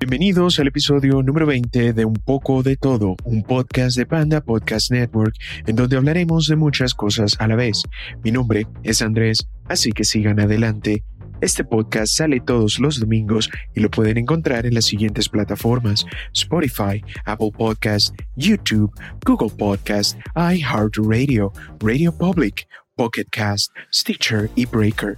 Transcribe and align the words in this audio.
Bienvenidos 0.00 0.60
al 0.60 0.68
episodio 0.68 1.24
número 1.24 1.44
20 1.44 1.92
de 1.92 2.04
Un 2.04 2.14
poco 2.14 2.62
de 2.62 2.76
todo, 2.76 3.16
un 3.24 3.42
podcast 3.42 3.96
de 3.96 4.06
Panda 4.06 4.40
Podcast 4.40 4.92
Network, 4.92 5.34
en 5.66 5.74
donde 5.74 5.96
hablaremos 5.96 6.46
de 6.46 6.54
muchas 6.54 6.94
cosas 6.94 7.34
a 7.40 7.48
la 7.48 7.56
vez. 7.56 7.82
Mi 8.22 8.30
nombre 8.30 8.68
es 8.84 9.02
Andrés, 9.02 9.48
así 9.66 9.90
que 9.90 10.04
sigan 10.04 10.38
adelante. 10.38 11.02
Este 11.40 11.64
podcast 11.64 12.14
sale 12.14 12.38
todos 12.38 12.78
los 12.78 13.00
domingos 13.00 13.50
y 13.74 13.80
lo 13.80 13.90
pueden 13.90 14.18
encontrar 14.18 14.66
en 14.66 14.74
las 14.74 14.84
siguientes 14.84 15.28
plataformas: 15.28 16.06
Spotify, 16.32 17.02
Apple 17.24 17.50
Podcast, 17.58 18.14
YouTube, 18.36 18.92
Google 19.26 19.50
Podcast, 19.50 20.16
iHeartRadio, 20.36 21.52
Radio 21.80 22.16
Public, 22.16 22.68
Pocket 22.94 23.26
Cast, 23.32 23.72
Stitcher 23.92 24.48
y 24.54 24.64
Breaker. 24.64 25.16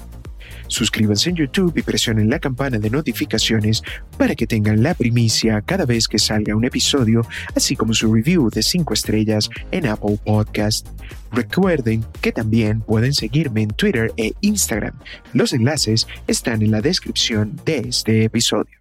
Suscríbanse 0.71 1.31
en 1.31 1.37
YouTube 1.37 1.77
y 1.77 1.83
presionen 1.83 2.31
la 2.31 2.39
campana 2.39 2.79
de 2.79 2.91
notificaciones 2.91 3.83
para 4.17 4.37
que 4.37 4.47
tengan 4.47 4.85
la 4.85 4.95
primicia 4.95 5.61
cada 5.63 5.85
vez 5.85 6.07
que 6.07 6.21
salga 6.21 6.55
un 6.55 6.65
episodio, 6.65 7.27
así 7.57 7.75
como 7.75 7.93
su 7.93 8.15
review 8.15 8.51
de 8.51 8.63
5 8.63 8.95
estrellas 8.95 9.51
en 9.73 9.87
Apple 9.87 10.19
Podcast. 10.25 10.87
Recuerden 11.33 12.05
que 12.21 12.31
también 12.31 12.83
pueden 12.83 13.13
seguirme 13.13 13.63
en 13.63 13.71
Twitter 13.71 14.13
e 14.17 14.33
Instagram. 14.43 14.95
Los 15.33 15.53
enlaces 15.53 16.07
están 16.29 16.63
en 16.63 16.71
la 16.71 16.81
descripción 16.81 17.61
de 17.65 17.79
este 17.89 18.25
episodio. 18.25 18.81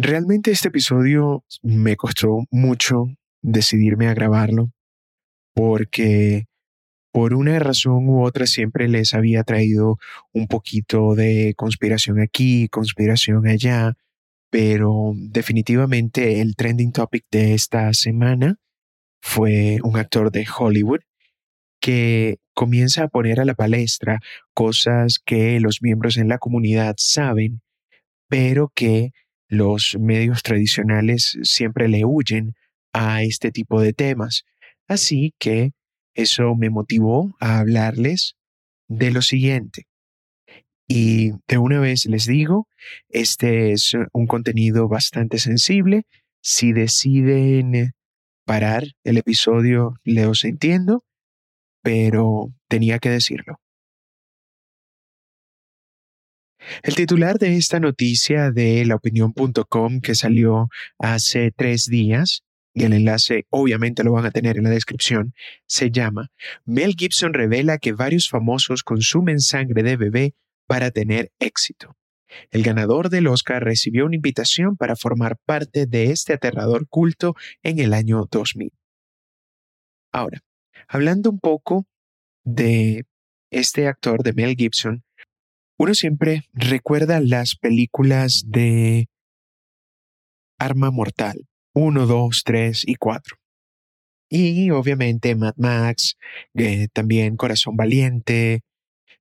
Realmente 0.00 0.52
este 0.52 0.68
episodio 0.68 1.44
me 1.60 1.96
costó 1.96 2.44
mucho 2.52 3.06
decidirme 3.42 4.06
a 4.06 4.14
grabarlo 4.14 4.70
porque 5.56 6.44
por 7.12 7.34
una 7.34 7.58
razón 7.58 8.08
u 8.08 8.22
otra 8.22 8.46
siempre 8.46 8.86
les 8.86 9.12
había 9.12 9.42
traído 9.42 9.98
un 10.32 10.46
poquito 10.46 11.16
de 11.16 11.52
conspiración 11.56 12.20
aquí, 12.20 12.68
conspiración 12.68 13.48
allá, 13.48 13.94
pero 14.50 15.14
definitivamente 15.16 16.42
el 16.42 16.54
trending 16.54 16.92
topic 16.92 17.24
de 17.32 17.54
esta 17.54 17.92
semana 17.92 18.54
fue 19.20 19.78
un 19.82 19.96
actor 19.96 20.30
de 20.30 20.46
Hollywood 20.46 21.00
que 21.80 22.38
comienza 22.54 23.02
a 23.02 23.08
poner 23.08 23.40
a 23.40 23.44
la 23.44 23.54
palestra 23.54 24.20
cosas 24.54 25.18
que 25.18 25.58
los 25.58 25.82
miembros 25.82 26.18
en 26.18 26.28
la 26.28 26.38
comunidad 26.38 26.94
saben, 26.98 27.62
pero 28.28 28.70
que 28.72 29.10
los 29.48 29.96
medios 29.98 30.42
tradicionales 30.42 31.38
siempre 31.42 31.88
le 31.88 32.04
huyen 32.04 32.54
a 32.92 33.22
este 33.22 33.50
tipo 33.50 33.80
de 33.80 33.92
temas. 33.92 34.44
Así 34.86 35.34
que 35.38 35.72
eso 36.14 36.54
me 36.54 36.70
motivó 36.70 37.34
a 37.40 37.58
hablarles 37.58 38.36
de 38.88 39.10
lo 39.10 39.22
siguiente. 39.22 39.86
Y 40.86 41.32
de 41.46 41.58
una 41.58 41.80
vez 41.80 42.06
les 42.06 42.26
digo, 42.26 42.66
este 43.08 43.72
es 43.72 43.92
un 44.12 44.26
contenido 44.26 44.88
bastante 44.88 45.38
sensible. 45.38 46.04
Si 46.40 46.72
deciden 46.72 47.92
parar 48.44 48.84
el 49.04 49.18
episodio, 49.18 49.94
os 50.26 50.44
entiendo, 50.44 51.04
pero 51.82 52.48
tenía 52.68 52.98
que 52.98 53.10
decirlo. 53.10 53.60
El 56.82 56.94
titular 56.94 57.38
de 57.38 57.56
esta 57.56 57.80
noticia 57.80 58.50
de 58.50 58.84
laopinión.com 58.84 60.00
que 60.00 60.14
salió 60.14 60.68
hace 60.98 61.50
tres 61.50 61.86
días, 61.86 62.42
y 62.74 62.84
el 62.84 62.92
enlace 62.92 63.46
obviamente 63.50 64.04
lo 64.04 64.12
van 64.12 64.26
a 64.26 64.30
tener 64.30 64.56
en 64.56 64.64
la 64.64 64.70
descripción, 64.70 65.34
se 65.66 65.90
llama 65.90 66.30
Mel 66.64 66.94
Gibson 66.96 67.34
revela 67.34 67.78
que 67.78 67.92
varios 67.92 68.28
famosos 68.28 68.82
consumen 68.82 69.40
sangre 69.40 69.82
de 69.82 69.96
bebé 69.96 70.34
para 70.66 70.90
tener 70.90 71.32
éxito. 71.38 71.96
El 72.50 72.62
ganador 72.62 73.08
del 73.08 73.26
Oscar 73.26 73.64
recibió 73.64 74.04
una 74.04 74.16
invitación 74.16 74.76
para 74.76 74.96
formar 74.96 75.38
parte 75.44 75.86
de 75.86 76.10
este 76.10 76.34
aterrador 76.34 76.86
culto 76.88 77.34
en 77.62 77.78
el 77.78 77.94
año 77.94 78.26
2000. 78.30 78.70
Ahora, 80.12 80.40
hablando 80.86 81.30
un 81.30 81.38
poco 81.38 81.86
de 82.44 83.06
este 83.50 83.86
actor 83.86 84.22
de 84.22 84.34
Mel 84.34 84.56
Gibson, 84.56 85.04
uno 85.78 85.94
siempre 85.94 86.44
recuerda 86.52 87.20
las 87.20 87.54
películas 87.54 88.44
de 88.48 89.08
Arma 90.58 90.90
Mortal, 90.90 91.46
1, 91.72 92.06
2, 92.06 92.42
3 92.44 92.84
y 92.86 92.96
4. 92.96 93.36
Y 94.28 94.70
obviamente 94.70 95.34
Mad 95.36 95.54
Max, 95.56 96.16
eh, 96.54 96.88
también 96.92 97.36
Corazón 97.36 97.76
Valiente, 97.76 98.62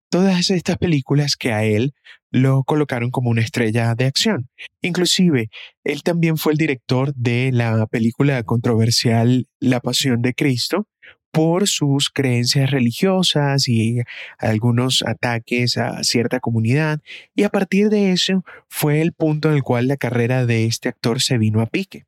todas 0.09 0.49
estas 0.49 0.77
películas 0.77 1.35
que 1.35 1.53
a 1.53 1.63
él 1.63 1.93
lo 2.31 2.63
colocaron 2.63 3.11
como 3.11 3.29
una 3.29 3.41
estrella 3.41 3.93
de 3.95 4.05
acción. 4.05 4.49
Inclusive, 4.81 5.49
él 5.83 6.03
también 6.03 6.37
fue 6.37 6.53
el 6.53 6.57
director 6.57 7.13
de 7.13 7.51
la 7.53 7.85
película 7.85 8.41
controversial 8.43 9.45
La 9.59 9.79
Pasión 9.79 10.23
de 10.23 10.33
Cristo, 10.33 10.87
por 11.37 11.67
sus 11.67 12.09
creencias 12.09 12.71
religiosas 12.71 13.69
y 13.69 13.99
algunos 14.39 15.03
ataques 15.05 15.77
a 15.77 16.03
cierta 16.03 16.39
comunidad, 16.39 16.99
y 17.35 17.43
a 17.43 17.49
partir 17.49 17.89
de 17.89 18.11
eso 18.11 18.43
fue 18.67 19.01
el 19.01 19.13
punto 19.13 19.49
en 19.49 19.53
el 19.53 19.61
cual 19.61 19.87
la 19.87 19.97
carrera 19.97 20.47
de 20.47 20.65
este 20.65 20.89
actor 20.89 21.21
se 21.21 21.37
vino 21.37 21.61
a 21.61 21.67
pique. 21.67 22.05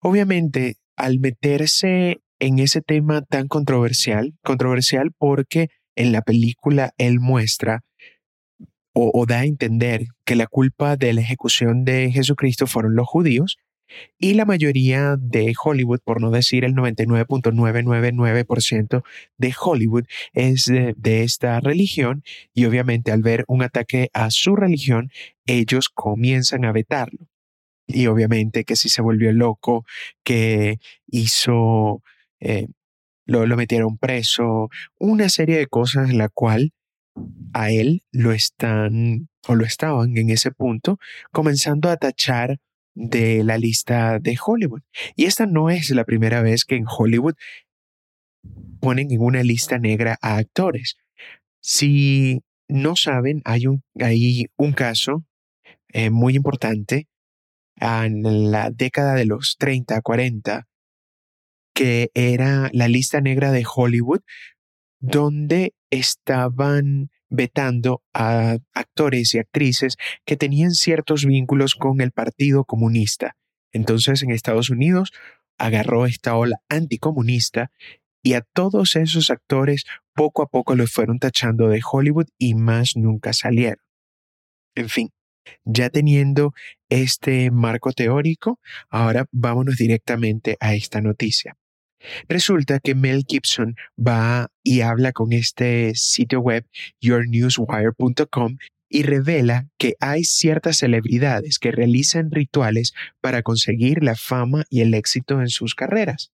Obviamente, 0.00 0.76
al 0.94 1.18
meterse 1.18 2.20
en 2.38 2.60
ese 2.60 2.82
tema 2.82 3.22
tan 3.22 3.48
controversial, 3.48 4.34
controversial 4.44 5.10
porque 5.18 5.70
en 5.96 6.12
la 6.12 6.22
película 6.22 6.92
él 6.98 7.18
muestra 7.18 7.80
o, 8.94 9.10
o 9.12 9.26
da 9.26 9.40
a 9.40 9.44
entender 9.44 10.04
que 10.24 10.36
la 10.36 10.46
culpa 10.46 10.96
de 10.96 11.14
la 11.14 11.22
ejecución 11.22 11.84
de 11.84 12.12
Jesucristo 12.12 12.68
fueron 12.68 12.94
los 12.94 13.08
judíos, 13.08 13.58
y 14.18 14.34
la 14.34 14.44
mayoría 14.44 15.16
de 15.18 15.54
Hollywood, 15.62 16.00
por 16.04 16.20
no 16.20 16.30
decir 16.30 16.64
el 16.64 16.74
99.999% 16.74 19.02
de 19.38 19.54
Hollywood, 19.60 20.04
es 20.32 20.66
de, 20.66 21.22
esta 21.22 21.60
religión 21.60 22.22
y 22.54 22.64
obviamente 22.66 23.12
al 23.12 23.22
ver 23.22 23.44
un 23.48 23.62
ataque 23.62 24.10
a 24.12 24.30
su 24.30 24.56
religión, 24.56 25.10
ellos 25.46 25.88
comienzan 25.88 26.64
a 26.64 26.72
vetarlo. 26.72 27.28
Y 27.86 28.06
obviamente 28.06 28.64
que 28.64 28.76
si 28.76 28.88
se 28.88 29.02
volvió 29.02 29.32
loco, 29.32 29.84
que 30.24 30.78
hizo, 31.06 32.02
eh, 32.40 32.68
lo, 33.26 33.46
lo 33.46 33.56
metieron 33.56 33.98
preso, 33.98 34.68
una 34.98 35.28
serie 35.28 35.58
de 35.58 35.66
cosas 35.66 36.10
en 36.10 36.18
la 36.18 36.28
cual 36.28 36.72
a 37.52 37.70
él 37.70 38.04
lo 38.12 38.32
están 38.32 39.28
o 39.48 39.54
lo 39.54 39.64
estaban 39.64 40.16
en 40.16 40.30
ese 40.30 40.50
punto 40.50 40.98
comenzando 41.32 41.90
a 41.90 41.96
tachar 41.96 42.58
de 42.94 43.44
la 43.44 43.58
lista 43.58 44.18
de 44.18 44.36
Hollywood. 44.44 44.82
Y 45.16 45.24
esta 45.24 45.46
no 45.46 45.70
es 45.70 45.90
la 45.90 46.04
primera 46.04 46.42
vez 46.42 46.64
que 46.64 46.76
en 46.76 46.86
Hollywood 46.86 47.34
ponen 48.80 49.10
en 49.10 49.20
una 49.20 49.42
lista 49.42 49.78
negra 49.78 50.18
a 50.20 50.36
actores. 50.36 50.96
Si 51.60 52.42
no 52.68 52.96
saben, 52.96 53.42
hay 53.44 53.66
un, 53.66 53.82
hay 54.00 54.46
un 54.56 54.72
caso 54.72 55.24
eh, 55.88 56.10
muy 56.10 56.34
importante 56.34 57.06
en 57.76 58.50
la 58.50 58.70
década 58.70 59.14
de 59.14 59.26
los 59.26 59.56
30, 59.58 60.00
40, 60.02 60.66
que 61.74 62.10
era 62.14 62.70
la 62.72 62.88
lista 62.88 63.20
negra 63.20 63.52
de 63.52 63.64
Hollywood, 63.66 64.20
donde 65.00 65.74
estaban 65.90 67.10
vetando 67.32 68.02
a 68.12 68.58
actores 68.74 69.34
y 69.34 69.38
actrices 69.38 69.96
que 70.24 70.36
tenían 70.36 70.72
ciertos 70.72 71.24
vínculos 71.24 71.74
con 71.74 72.00
el 72.00 72.12
Partido 72.12 72.64
Comunista. 72.64 73.36
Entonces 73.72 74.22
en 74.22 74.30
Estados 74.30 74.70
Unidos 74.70 75.12
agarró 75.58 76.06
esta 76.06 76.36
ola 76.36 76.56
anticomunista 76.68 77.70
y 78.22 78.34
a 78.34 78.42
todos 78.42 78.96
esos 78.96 79.30
actores 79.30 79.84
poco 80.14 80.42
a 80.42 80.46
poco 80.46 80.74
los 80.76 80.92
fueron 80.92 81.18
tachando 81.18 81.68
de 81.68 81.80
Hollywood 81.90 82.28
y 82.38 82.54
más 82.54 82.96
nunca 82.96 83.32
salieron. 83.32 83.82
En 84.74 84.88
fin, 84.88 85.10
ya 85.64 85.88
teniendo 85.90 86.52
este 86.88 87.50
marco 87.50 87.92
teórico, 87.92 88.60
ahora 88.90 89.26
vámonos 89.32 89.76
directamente 89.76 90.56
a 90.60 90.74
esta 90.74 91.00
noticia. 91.00 91.56
Resulta 92.28 92.80
que 92.80 92.94
Mel 92.94 93.24
Gibson 93.28 93.76
va 93.98 94.48
y 94.62 94.80
habla 94.80 95.12
con 95.12 95.32
este 95.32 95.94
sitio 95.94 96.40
web 96.40 96.66
yournewswire.com 97.00 98.56
y 98.88 99.04
revela 99.04 99.68
que 99.78 99.94
hay 100.00 100.24
ciertas 100.24 100.78
celebridades 100.78 101.58
que 101.58 101.72
realizan 101.72 102.30
rituales 102.30 102.92
para 103.20 103.42
conseguir 103.42 104.02
la 104.04 104.16
fama 104.16 104.64
y 104.68 104.82
el 104.82 104.92
éxito 104.94 105.40
en 105.40 105.48
sus 105.48 105.74
carreras. 105.74 106.30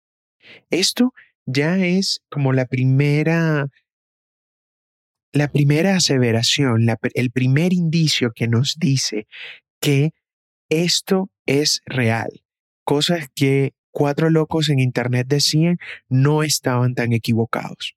Esto 0.70 1.12
ya 1.46 1.78
es 1.78 2.20
como 2.30 2.52
la 2.52 2.66
primera 2.66 3.68
la 5.32 5.48
primera 5.48 5.96
aseveración, 5.96 6.86
el 7.14 7.30
primer 7.32 7.72
indicio 7.72 8.30
que 8.32 8.46
nos 8.46 8.76
dice 8.78 9.26
que 9.80 10.12
esto 10.68 11.28
es 11.44 11.82
real. 11.86 12.44
Cosas 12.84 13.26
que 13.34 13.74
cuatro 13.94 14.28
locos 14.28 14.68
en 14.68 14.80
Internet 14.80 15.28
decían 15.28 15.78
no 16.08 16.42
estaban 16.42 16.94
tan 16.94 17.12
equivocados. 17.12 17.94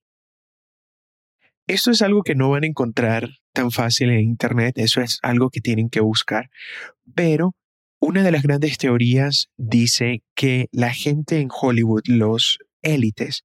Esto 1.65 1.91
es 1.91 2.01
algo 2.01 2.21
que 2.21 2.35
no 2.35 2.51
van 2.51 2.63
a 2.63 2.67
encontrar 2.67 3.29
tan 3.51 3.71
fácil 3.71 4.11
en 4.11 4.21
Internet, 4.21 4.77
eso 4.77 5.01
es 5.01 5.19
algo 5.23 5.49
que 5.49 5.59
tienen 5.59 5.89
que 5.89 5.99
buscar, 5.99 6.49
pero 7.13 7.55
una 7.99 8.23
de 8.23 8.31
las 8.31 8.43
grandes 8.43 8.77
teorías 8.77 9.49
dice 9.57 10.21
que 10.35 10.67
la 10.71 10.93
gente 10.93 11.39
en 11.39 11.49
Hollywood, 11.51 12.03
los 12.05 12.59
élites, 12.83 13.43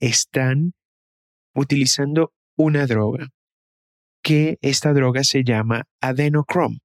están 0.00 0.74
utilizando 1.54 2.34
una 2.56 2.86
droga, 2.86 3.28
que 4.22 4.58
esta 4.60 4.92
droga 4.92 5.22
se 5.22 5.44
llama 5.44 5.84
adenochrome. 6.00 6.80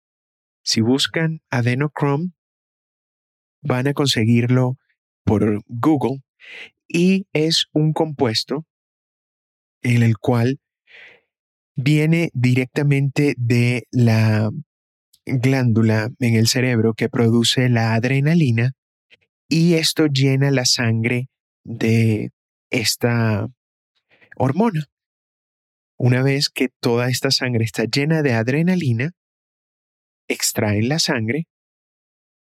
Si 0.63 0.81
buscan 0.81 1.41
adenochrome, 1.49 2.33
van 3.61 3.87
a 3.87 3.93
conseguirlo 3.93 4.77
por 5.27 5.62
Google 5.68 6.24
y 6.88 7.27
es 7.33 7.65
un 7.74 7.91
compuesto 7.91 8.65
en 9.83 10.01
el 10.01 10.18
cual 10.18 10.59
viene 11.75 12.31
directamente 12.33 13.35
de 13.38 13.83
la 13.91 14.50
glándula 15.25 16.09
en 16.19 16.35
el 16.35 16.47
cerebro 16.47 16.94
que 16.94 17.09
produce 17.09 17.68
la 17.68 17.94
adrenalina 17.94 18.71
y 19.50 19.74
esto 19.74 20.07
llena 20.07 20.50
la 20.50 20.65
sangre 20.65 21.27
de 21.65 22.31
esta 22.69 23.47
hormona. 24.38 24.85
Una 25.97 26.23
vez 26.23 26.50
que 26.50 26.69
toda 26.80 27.09
esta 27.09 27.31
sangre 27.31 27.65
está 27.65 27.83
llena 27.83 28.21
de 28.21 28.33
adrenalina, 28.33 29.12
extraen 30.30 30.88
la 30.88 31.00
sangre 31.00 31.47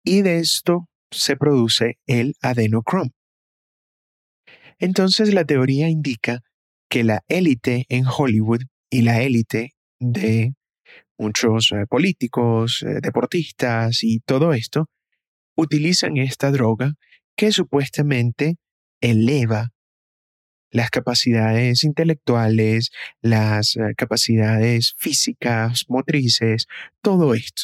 y 0.04 0.22
de 0.22 0.40
esto 0.40 0.88
se 1.12 1.36
produce 1.36 2.00
el 2.06 2.36
adenochrome. 2.42 3.12
Entonces 4.80 5.34
la 5.34 5.46
teoría 5.46 5.90
indica 5.90 6.42
que 6.90 7.04
la 7.04 7.24
élite 7.28 7.86
en 7.90 8.06
Hollywood 8.06 8.62
y 8.90 9.02
la 9.02 9.22
élite 9.22 9.74
de 10.00 10.54
muchos 11.18 11.72
eh, 11.72 11.86
políticos, 11.88 12.84
eh, 12.84 13.00
deportistas 13.02 14.04
y 14.04 14.20
todo 14.20 14.54
esto 14.54 14.88
utilizan 15.56 16.18
esta 16.18 16.52
droga 16.52 16.94
que 17.36 17.52
supuestamente 17.52 18.58
eleva 19.02 19.72
las 20.72 20.90
capacidades 20.90 21.84
intelectuales, 21.84 22.92
las 23.22 23.76
eh, 23.78 23.94
capacidades 23.96 24.94
físicas, 24.98 25.86
motrices, 25.88 26.68
todo 27.02 27.34
esto. 27.34 27.64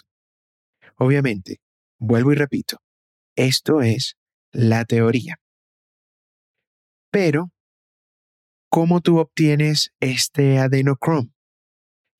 Obviamente, 0.97 1.59
vuelvo 1.99 2.31
y 2.31 2.35
repito, 2.35 2.82
esto 3.35 3.81
es 3.81 4.17
la 4.51 4.85
teoría. 4.85 5.39
Pero, 7.11 7.51
¿cómo 8.69 9.01
tú 9.01 9.19
obtienes 9.19 9.91
este 9.99 10.57
adenochrome? 10.57 11.33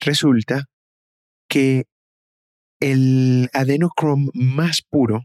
Resulta 0.00 0.66
que 1.48 1.86
el 2.80 3.48
adenochrome 3.52 4.30
más 4.34 4.82
puro 4.82 5.24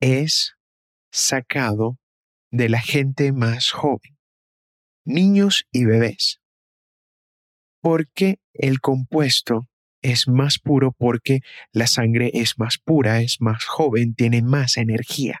es 0.00 0.56
sacado 1.10 1.98
de 2.50 2.68
la 2.68 2.80
gente 2.80 3.32
más 3.32 3.70
joven, 3.70 4.18
niños 5.04 5.64
y 5.72 5.84
bebés. 5.84 6.40
Porque 7.80 8.40
el 8.52 8.80
compuesto 8.80 9.69
es 10.02 10.28
más 10.28 10.58
puro 10.58 10.92
porque 10.92 11.40
la 11.72 11.86
sangre 11.86 12.30
es 12.34 12.58
más 12.58 12.78
pura, 12.78 13.20
es 13.20 13.40
más 13.40 13.64
joven, 13.64 14.14
tiene 14.14 14.42
más 14.42 14.76
energía. 14.76 15.40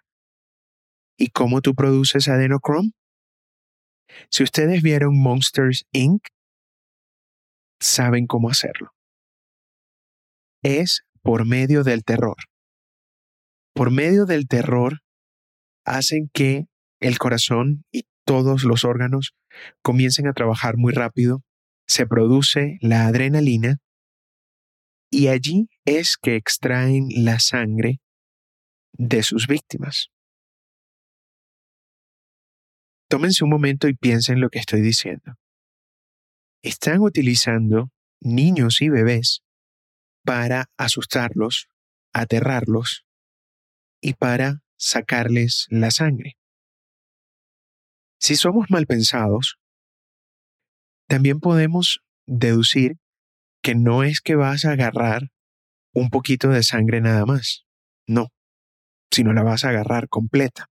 ¿Y 1.16 1.28
cómo 1.28 1.60
tú 1.60 1.74
produces 1.74 2.28
adenochrome? 2.28 2.92
Si 4.30 4.42
ustedes 4.42 4.82
vieron 4.82 5.18
Monsters 5.18 5.86
Inc., 5.92 6.22
saben 7.80 8.26
cómo 8.26 8.50
hacerlo. 8.50 8.92
Es 10.62 11.02
por 11.22 11.46
medio 11.46 11.84
del 11.84 12.04
terror. 12.04 12.36
Por 13.74 13.90
medio 13.90 14.26
del 14.26 14.46
terror 14.46 15.00
hacen 15.84 16.30
que 16.32 16.66
el 17.00 17.18
corazón 17.18 17.84
y 17.90 18.04
todos 18.24 18.64
los 18.64 18.84
órganos 18.84 19.34
comiencen 19.82 20.26
a 20.26 20.32
trabajar 20.32 20.76
muy 20.76 20.92
rápido, 20.92 21.42
se 21.86 22.06
produce 22.06 22.78
la 22.80 23.06
adrenalina 23.06 23.78
y 25.10 25.28
allí 25.28 25.68
es 25.84 26.16
que 26.16 26.36
extraen 26.36 27.08
la 27.10 27.40
sangre 27.40 28.00
de 28.92 29.22
sus 29.22 29.46
víctimas. 29.48 30.08
Tómense 33.08 33.42
un 33.42 33.50
momento 33.50 33.88
y 33.88 33.94
piensen 33.94 34.40
lo 34.40 34.50
que 34.50 34.60
estoy 34.60 34.80
diciendo. 34.80 35.34
Están 36.62 37.00
utilizando 37.00 37.90
niños 38.20 38.80
y 38.82 38.88
bebés 38.88 39.42
para 40.24 40.66
asustarlos, 40.76 41.66
aterrarlos 42.12 43.04
y 44.00 44.14
para 44.14 44.62
sacarles 44.76 45.66
la 45.70 45.90
sangre. 45.90 46.36
Si 48.20 48.36
somos 48.36 48.70
mal 48.70 48.86
pensados, 48.86 49.56
también 51.08 51.40
podemos 51.40 52.00
deducir 52.26 52.98
que 53.62 53.74
no 53.74 54.02
es 54.02 54.20
que 54.20 54.36
vas 54.36 54.64
a 54.64 54.72
agarrar 54.72 55.30
un 55.92 56.10
poquito 56.10 56.48
de 56.48 56.62
sangre 56.62 57.00
nada 57.00 57.26
más, 57.26 57.66
no, 58.06 58.28
sino 59.10 59.32
la 59.32 59.42
vas 59.42 59.64
a 59.64 59.70
agarrar 59.70 60.08
completa. 60.08 60.70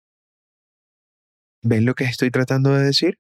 ¿Ven 1.63 1.85
lo 1.87 1.95
que 1.95 2.05
estoy 2.05 2.31
tratando 2.31 2.75
de 2.75 2.85
decir? 2.85 3.19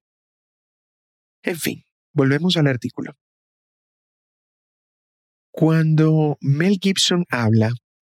En 1.42 1.56
fin, 1.56 1.84
volvemos 2.12 2.56
al 2.56 2.66
artículo. 2.66 3.16
Cuando 5.50 6.36
Mel 6.40 6.78
Gibson 6.80 7.24
habla, 7.30 7.70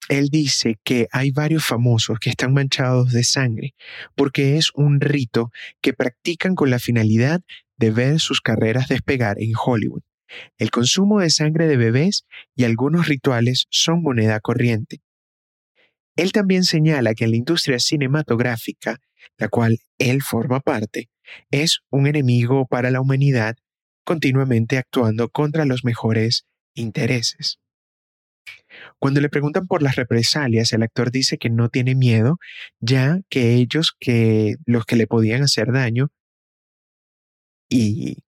él 0.10 0.30
dice 0.30 0.78
que 0.84 1.08
hay 1.12 1.32
varios 1.32 1.66
famosos 1.66 2.20
que 2.20 2.30
están 2.30 2.54
manchados 2.54 3.12
de 3.12 3.24
sangre 3.24 3.74
porque 4.16 4.58
es 4.58 4.72
un 4.76 5.02
rito 5.02 5.52
que 5.82 5.94
practican 5.94 6.56
con 6.56 6.70
la 6.70 6.80
finalidad 6.80 7.42
de 7.78 7.92
ver 7.92 8.20
sus 8.20 8.42
carreras 8.42 8.90
despegar 8.90 9.38
en 9.40 9.54
Hollywood. 9.56 10.04
El 10.58 10.72
consumo 10.72 11.20
de 11.20 11.30
sangre 11.30 11.68
de 11.68 11.78
bebés 11.78 12.26
y 12.56 12.64
algunos 12.64 13.08
rituales 13.08 13.68
son 13.70 14.02
moneda 14.02 14.40
corriente. 14.40 15.02
Él 16.16 16.32
también 16.32 16.64
señala 16.64 17.14
que 17.14 17.28
la 17.28 17.36
industria 17.36 17.80
cinematográfica, 17.80 19.00
la 19.38 19.48
cual 19.48 19.80
él 19.98 20.22
forma 20.22 20.60
parte, 20.60 21.10
es 21.50 21.80
un 21.90 22.08
enemigo 22.08 22.66
para 22.68 22.92
la 22.92 23.02
humanidad 23.02 23.56
continuamente 24.04 24.78
actuando 24.78 25.30
contra 25.30 25.66
los 25.66 25.84
mejores 25.84 26.46
intereses. 26.74 27.60
Cuando 29.00 29.22
le 29.22 29.30
preguntan 29.30 29.68
por 29.68 29.84
las 29.84 29.96
represalias, 29.96 30.74
el 30.74 30.84
actor 30.84 31.12
dice 31.12 31.38
que 31.38 31.50
no 31.50 31.70
tiene 31.70 31.96
miedo, 31.96 32.38
ya 32.80 33.20
que 33.30 33.56
ellos 33.56 33.96
que 34.00 34.56
los 34.66 34.86
que 34.86 34.96
le 34.96 35.08
podían 35.08 35.44
hacer 35.44 35.72
daño 35.72 36.10
y 37.70 38.24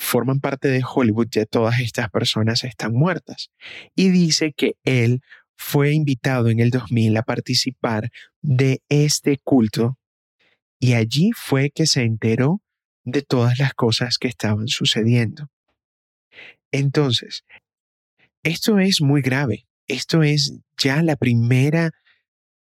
forman 0.00 0.40
parte 0.40 0.68
de 0.68 0.82
Hollywood, 0.82 1.28
ya 1.30 1.44
todas 1.44 1.78
estas 1.80 2.10
personas 2.10 2.64
están 2.64 2.94
muertas. 2.94 3.50
Y 3.94 4.08
dice 4.08 4.52
que 4.56 4.76
él 4.84 5.20
fue 5.56 5.92
invitado 5.92 6.48
en 6.48 6.58
el 6.58 6.70
2000 6.70 7.18
a 7.18 7.22
participar 7.22 8.10
de 8.40 8.82
este 8.88 9.38
culto 9.44 9.98
y 10.80 10.94
allí 10.94 11.32
fue 11.36 11.70
que 11.70 11.86
se 11.86 12.02
enteró 12.02 12.62
de 13.04 13.20
todas 13.20 13.58
las 13.58 13.74
cosas 13.74 14.16
que 14.16 14.28
estaban 14.28 14.68
sucediendo. 14.68 15.50
Entonces, 16.72 17.44
esto 18.42 18.78
es 18.78 19.02
muy 19.02 19.20
grave. 19.20 19.66
Esto 19.86 20.22
es 20.22 20.54
ya 20.78 21.02
la 21.02 21.16
primera 21.16 21.90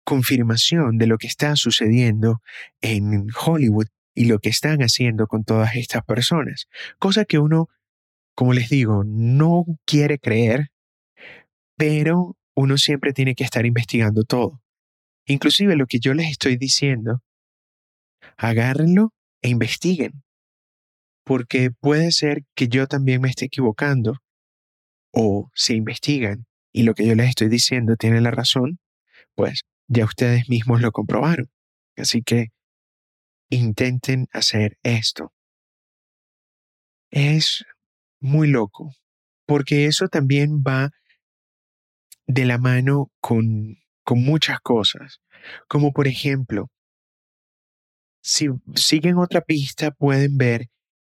confirmación 0.03 0.97
de 0.97 1.05
lo 1.05 1.19
que 1.19 1.27
está 1.27 1.55
sucediendo 1.55 2.41
en 2.81 3.27
Hollywood 3.45 3.87
y 4.13 4.25
lo 4.25 4.39
que 4.39 4.49
están 4.49 4.81
haciendo 4.81 5.27
con 5.27 5.43
todas 5.43 5.75
estas 5.75 6.03
personas. 6.03 6.67
Cosa 6.99 7.25
que 7.25 7.39
uno, 7.39 7.69
como 8.35 8.53
les 8.53 8.69
digo, 8.69 9.03
no 9.05 9.65
quiere 9.85 10.19
creer, 10.19 10.71
pero 11.77 12.37
uno 12.55 12.77
siempre 12.77 13.13
tiene 13.13 13.35
que 13.35 13.43
estar 13.43 13.65
investigando 13.65 14.23
todo. 14.23 14.61
Inclusive 15.25 15.75
lo 15.75 15.85
que 15.85 15.99
yo 15.99 16.13
les 16.13 16.29
estoy 16.29 16.57
diciendo, 16.57 17.21
agárrenlo 18.37 19.13
e 19.41 19.49
investiguen, 19.49 20.23
porque 21.23 21.71
puede 21.71 22.11
ser 22.11 22.43
que 22.55 22.67
yo 22.67 22.87
también 22.87 23.21
me 23.21 23.29
esté 23.29 23.45
equivocando, 23.45 24.17
o 25.13 25.49
si 25.53 25.75
investigan 25.75 26.45
y 26.73 26.83
lo 26.83 26.93
que 26.93 27.05
yo 27.05 27.15
les 27.15 27.29
estoy 27.29 27.49
diciendo 27.49 27.95
tiene 27.95 28.21
la 28.21 28.31
razón, 28.31 28.79
pues 29.35 29.61
ya 29.87 30.05
ustedes 30.05 30.49
mismos 30.49 30.81
lo 30.81 30.91
comprobaron. 30.91 31.49
Así 31.97 32.23
que 32.23 32.47
intenten 33.51 34.27
hacer 34.33 34.79
esto. 34.81 35.31
Es 37.11 37.63
muy 38.19 38.47
loco, 38.47 38.95
porque 39.45 39.85
eso 39.85 40.07
también 40.07 40.63
va 40.65 40.91
de 42.27 42.45
la 42.45 42.57
mano 42.57 43.11
con 43.19 43.77
con 44.03 44.23
muchas 44.23 44.59
cosas, 44.59 45.21
como 45.67 45.93
por 45.93 46.07
ejemplo, 46.07 46.69
si 48.23 48.47
siguen 48.75 49.17
otra 49.17 49.41
pista 49.41 49.91
pueden 49.91 50.37
ver 50.37 50.67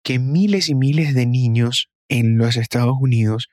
que 0.02 0.18
miles 0.18 0.68
y 0.68 0.74
miles 0.74 1.14
de 1.14 1.26
niños 1.26 1.88
en 2.08 2.38
los 2.38 2.56
Estados 2.56 2.96
Unidos 3.00 3.48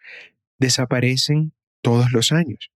desaparecen 0.60 1.54
todos 1.82 2.12
los 2.12 2.32
años. 2.32 2.73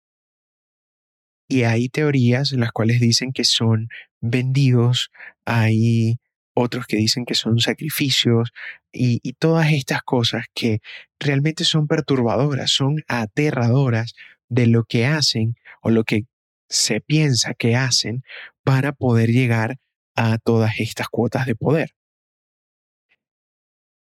Y 1.47 1.63
hay 1.63 1.89
teorías 1.89 2.51
en 2.51 2.59
las 2.59 2.71
cuales 2.71 2.99
dicen 2.99 3.31
que 3.31 3.43
son 3.43 3.89
vendidos, 4.19 5.11
hay 5.45 6.17
otros 6.53 6.87
que 6.87 6.97
dicen 6.97 7.25
que 7.25 7.35
son 7.35 7.59
sacrificios 7.59 8.51
y, 8.91 9.19
y, 9.23 9.33
todas 9.33 9.71
estas 9.71 10.01
cosas 10.01 10.45
que 10.55 10.79
realmente 11.19 11.63
son 11.63 11.87
perturbadoras, 11.87 12.71
son 12.71 13.03
aterradoras 13.07 14.13
de 14.49 14.65
lo 14.67 14.83
que 14.83 15.05
hacen 15.05 15.55
o 15.81 15.91
lo 15.91 16.03
que 16.03 16.23
se 16.67 16.99
piensa 16.99 17.53
que 17.53 17.75
hacen 17.75 18.23
para 18.63 18.91
poder 18.91 19.29
llegar 19.29 19.77
a 20.15 20.37
todas 20.39 20.79
estas 20.79 21.09
cuotas 21.09 21.45
de 21.45 21.55
poder. 21.55 21.91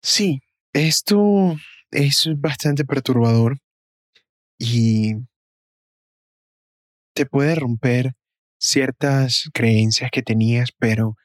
Sí, 0.02 0.42
esto 0.72 1.56
es 1.90 2.30
bastante 2.38 2.86
perturbador 2.86 3.58
y 4.60 5.16
te 7.16 7.26
puede 7.26 7.56
romper 7.56 8.14
ciertas 8.60 9.50
creencias 9.54 10.12
que 10.12 10.22
tenías, 10.22 10.72
pero 10.78 11.16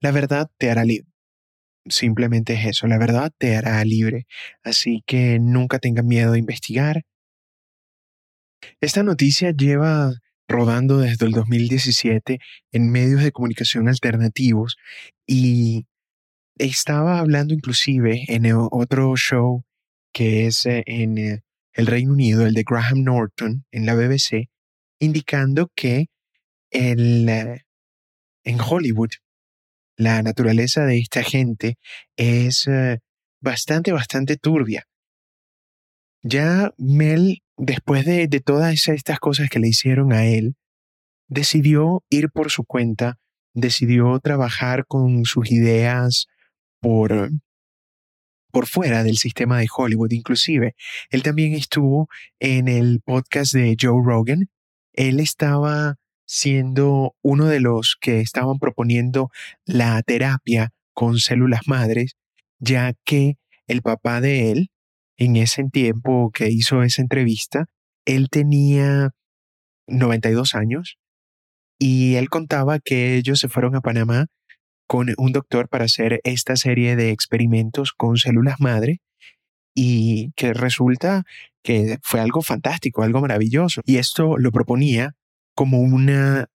la 0.00 0.10
verdad 0.10 0.50
te 0.58 0.70
hará 0.70 0.84
libre. 0.84 1.08
Simplemente 1.86 2.54
es 2.54 2.66
eso, 2.66 2.86
la 2.86 2.98
verdad 2.98 3.32
te 3.38 3.56
hará 3.56 3.84
libre. 3.84 4.26
Así 4.62 5.02
que 5.06 5.38
nunca 5.38 5.78
tengas 5.78 6.04
miedo 6.04 6.32
de 6.32 6.38
investigar. 6.38 7.02
Esta 8.80 9.02
noticia 9.02 9.52
lleva 9.52 10.12
rodando 10.48 10.98
desde 10.98 11.26
el 11.26 11.32
2017 11.32 12.38
en 12.72 12.90
medios 12.90 13.22
de 13.22 13.32
comunicación 13.32 13.88
alternativos 13.88 14.76
y 15.26 15.86
estaba 16.58 17.18
hablando 17.18 17.54
inclusive 17.54 18.24
en 18.28 18.50
otro 18.52 19.14
show 19.16 19.64
que 20.12 20.46
es 20.46 20.64
eh, 20.66 20.82
en 20.86 21.18
eh, 21.18 21.42
el 21.74 21.86
Reino 21.86 22.12
Unido, 22.12 22.46
el 22.46 22.54
de 22.54 22.64
Graham 22.68 23.04
Norton, 23.04 23.64
en 23.70 23.86
la 23.86 23.94
BBC, 23.94 24.48
indicando 24.98 25.70
que 25.74 26.06
eh, 26.70 27.60
en 28.44 28.60
Hollywood 28.60 29.10
la 29.96 30.22
naturaleza 30.22 30.84
de 30.84 30.98
esta 30.98 31.22
gente 31.22 31.76
es 32.16 32.68
bastante, 33.40 33.92
bastante 33.92 34.36
turbia. 34.36 34.84
Ya 36.22 36.72
Mel, 36.78 37.42
después 37.56 38.04
de, 38.04 38.28
de 38.28 38.40
todas 38.40 38.88
estas 38.88 39.18
cosas 39.18 39.50
que 39.50 39.58
le 39.58 39.68
hicieron 39.68 40.12
a 40.12 40.26
él, 40.26 40.54
decidió 41.28 42.02
ir 42.10 42.30
por 42.30 42.50
su 42.50 42.64
cuenta, 42.64 43.18
decidió 43.54 44.18
trabajar 44.20 44.84
con 44.86 45.24
sus 45.24 45.50
ideas 45.50 46.26
por, 46.80 47.30
por 48.50 48.66
fuera 48.66 49.04
del 49.04 49.18
sistema 49.18 49.58
de 49.58 49.68
Hollywood. 49.74 50.12
Inclusive, 50.12 50.74
él 51.10 51.22
también 51.22 51.52
estuvo 51.54 52.08
en 52.40 52.68
el 52.68 53.00
podcast 53.04 53.52
de 53.54 53.76
Joe 53.80 54.02
Rogan. 54.04 54.48
Él 54.98 55.20
estaba 55.20 55.94
siendo 56.26 57.14
uno 57.22 57.46
de 57.46 57.60
los 57.60 57.96
que 58.00 58.20
estaban 58.20 58.58
proponiendo 58.58 59.30
la 59.64 60.02
terapia 60.02 60.70
con 60.92 61.18
células 61.18 61.68
madres, 61.68 62.16
ya 62.58 62.94
que 63.04 63.36
el 63.68 63.80
papá 63.80 64.20
de 64.20 64.50
él, 64.50 64.70
en 65.16 65.36
ese 65.36 65.62
tiempo 65.70 66.32
que 66.32 66.50
hizo 66.50 66.82
esa 66.82 67.00
entrevista, 67.00 67.66
él 68.06 68.28
tenía 68.28 69.10
92 69.86 70.56
años 70.56 70.98
y 71.78 72.16
él 72.16 72.28
contaba 72.28 72.80
que 72.80 73.14
ellos 73.14 73.38
se 73.38 73.48
fueron 73.48 73.76
a 73.76 73.80
Panamá 73.80 74.26
con 74.88 75.14
un 75.16 75.30
doctor 75.30 75.68
para 75.68 75.84
hacer 75.84 76.20
esta 76.24 76.56
serie 76.56 76.96
de 76.96 77.10
experimentos 77.10 77.92
con 77.92 78.16
células 78.16 78.58
madre 78.58 79.00
y 79.76 80.32
que 80.32 80.54
resulta 80.54 81.22
que 81.62 81.98
fue 82.02 82.20
algo 82.20 82.42
fantástico, 82.42 83.02
algo 83.02 83.20
maravilloso. 83.20 83.82
Y 83.84 83.96
esto 83.96 84.36
lo 84.38 84.52
proponía 84.52 85.14
como 85.54 85.80
una 85.80 86.48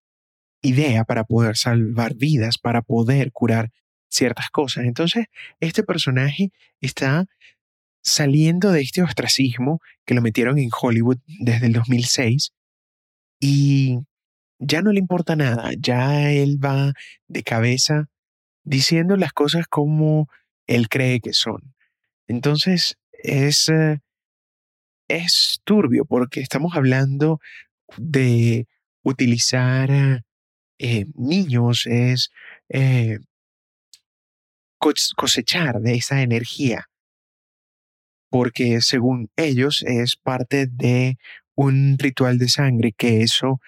idea 0.62 1.04
para 1.04 1.24
poder 1.24 1.56
salvar 1.56 2.14
vidas, 2.14 2.58
para 2.58 2.82
poder 2.82 3.32
curar 3.32 3.70
ciertas 4.08 4.50
cosas. 4.50 4.84
Entonces, 4.84 5.26
este 5.60 5.82
personaje 5.82 6.50
está 6.80 7.26
saliendo 8.02 8.70
de 8.70 8.82
este 8.82 9.02
ostracismo 9.02 9.80
que 10.04 10.14
lo 10.14 10.22
metieron 10.22 10.58
en 10.58 10.70
Hollywood 10.78 11.18
desde 11.26 11.66
el 11.66 11.72
2006 11.72 12.52
y 13.40 13.98
ya 14.58 14.82
no 14.82 14.92
le 14.92 15.00
importa 15.00 15.36
nada, 15.36 15.70
ya 15.78 16.30
él 16.30 16.62
va 16.62 16.92
de 17.28 17.42
cabeza 17.42 18.06
diciendo 18.62 19.16
las 19.16 19.32
cosas 19.32 19.66
como 19.66 20.28
él 20.66 20.88
cree 20.88 21.20
que 21.20 21.32
son. 21.32 21.74
Entonces 22.26 22.96
es, 23.22 23.68
eh, 23.68 23.98
es 25.08 25.60
turbio 25.64 26.04
porque 26.04 26.40
estamos 26.40 26.76
hablando 26.76 27.40
de 27.96 28.66
utilizar 29.02 30.22
eh, 30.78 31.06
niños, 31.14 31.86
es 31.86 32.30
eh, 32.68 33.18
cosechar 35.16 35.80
de 35.80 35.94
esa 35.94 36.22
energía, 36.22 36.88
porque 38.30 38.80
según 38.80 39.30
ellos 39.36 39.82
es 39.86 40.16
parte 40.16 40.66
de 40.66 41.16
un 41.54 41.96
ritual 41.98 42.38
de 42.38 42.48
sangre 42.48 42.92
que 42.92 43.22
eso 43.22 43.60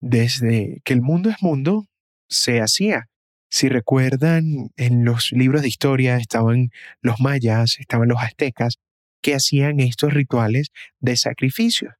desde 0.00 0.80
que 0.84 0.92
el 0.92 1.00
mundo 1.00 1.30
es 1.30 1.40
mundo 1.40 1.86
se 2.28 2.60
hacía. 2.60 3.08
Si 3.48 3.68
recuerdan, 3.68 4.70
en 4.76 5.04
los 5.04 5.30
libros 5.32 5.62
de 5.62 5.68
historia 5.68 6.16
estaban 6.16 6.70
los 7.00 7.20
mayas, 7.20 7.78
estaban 7.78 8.08
los 8.08 8.18
aztecas, 8.20 8.78
que 9.22 9.34
hacían 9.34 9.80
estos 9.80 10.12
rituales 10.12 10.70
de 11.00 11.16
sacrificio. 11.16 11.94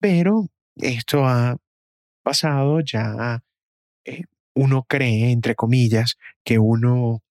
Pero 0.00 0.48
esto 0.76 1.26
ha 1.26 1.56
pasado, 2.22 2.80
ya 2.80 3.42
eh, 4.04 4.24
uno 4.54 4.84
cree, 4.84 5.32
entre 5.32 5.54
comillas, 5.54 6.16
que 6.44 6.58
uno 6.58 7.22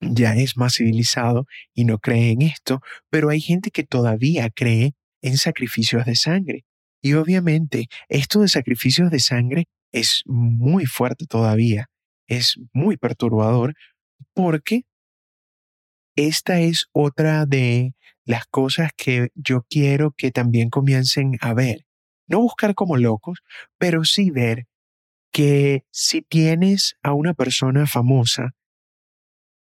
ya 0.00 0.34
es 0.34 0.56
más 0.56 0.76
civilizado 0.76 1.46
y 1.74 1.84
no 1.84 1.98
cree 1.98 2.30
en 2.30 2.42
esto, 2.42 2.80
pero 3.10 3.28
hay 3.28 3.40
gente 3.40 3.70
que 3.70 3.84
todavía 3.84 4.48
cree 4.50 4.94
en 5.22 5.36
sacrificios 5.36 6.06
de 6.06 6.16
sangre. 6.16 6.64
Y 7.02 7.14
obviamente 7.14 7.88
esto 8.08 8.40
de 8.40 8.48
sacrificios 8.48 9.10
de 9.10 9.20
sangre 9.20 9.68
es 9.92 10.22
muy 10.26 10.86
fuerte 10.86 11.26
todavía 11.26 11.90
es 12.30 12.54
muy 12.72 12.96
perturbador 12.96 13.74
porque 14.34 14.84
esta 16.16 16.60
es 16.60 16.86
otra 16.92 17.46
de 17.46 17.94
las 18.24 18.46
cosas 18.46 18.90
que 18.96 19.30
yo 19.34 19.64
quiero 19.68 20.12
que 20.16 20.30
también 20.30 20.70
comiencen 20.70 21.36
a 21.40 21.54
ver. 21.54 21.86
No 22.26 22.40
buscar 22.40 22.74
como 22.74 22.96
locos, 22.96 23.40
pero 23.78 24.04
sí 24.04 24.30
ver 24.30 24.66
que 25.32 25.84
si 25.90 26.22
tienes 26.22 26.96
a 27.02 27.12
una 27.12 27.34
persona 27.34 27.86
famosa, 27.86 28.54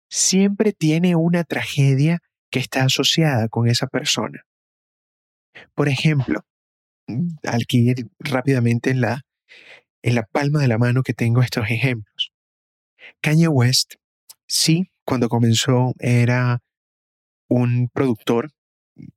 siempre 0.09 0.73
tiene 0.73 1.15
una 1.15 1.43
tragedia 1.43 2.19
que 2.51 2.59
está 2.59 2.83
asociada 2.83 3.47
con 3.49 3.67
esa 3.67 3.87
persona. 3.87 4.45
Por 5.73 5.89
ejemplo, 5.89 6.45
aquí 7.43 7.93
rápidamente 8.19 8.91
en 8.91 9.01
la, 9.01 9.21
en 10.03 10.15
la 10.15 10.23
palma 10.23 10.59
de 10.59 10.67
la 10.67 10.77
mano 10.77 11.03
que 11.03 11.13
tengo 11.13 11.41
estos 11.41 11.69
ejemplos. 11.69 12.31
Kanye 13.21 13.47
West, 13.47 13.95
sí, 14.47 14.92
cuando 15.05 15.29
comenzó 15.29 15.93
era 15.99 16.59
un 17.49 17.89
productor 17.93 18.51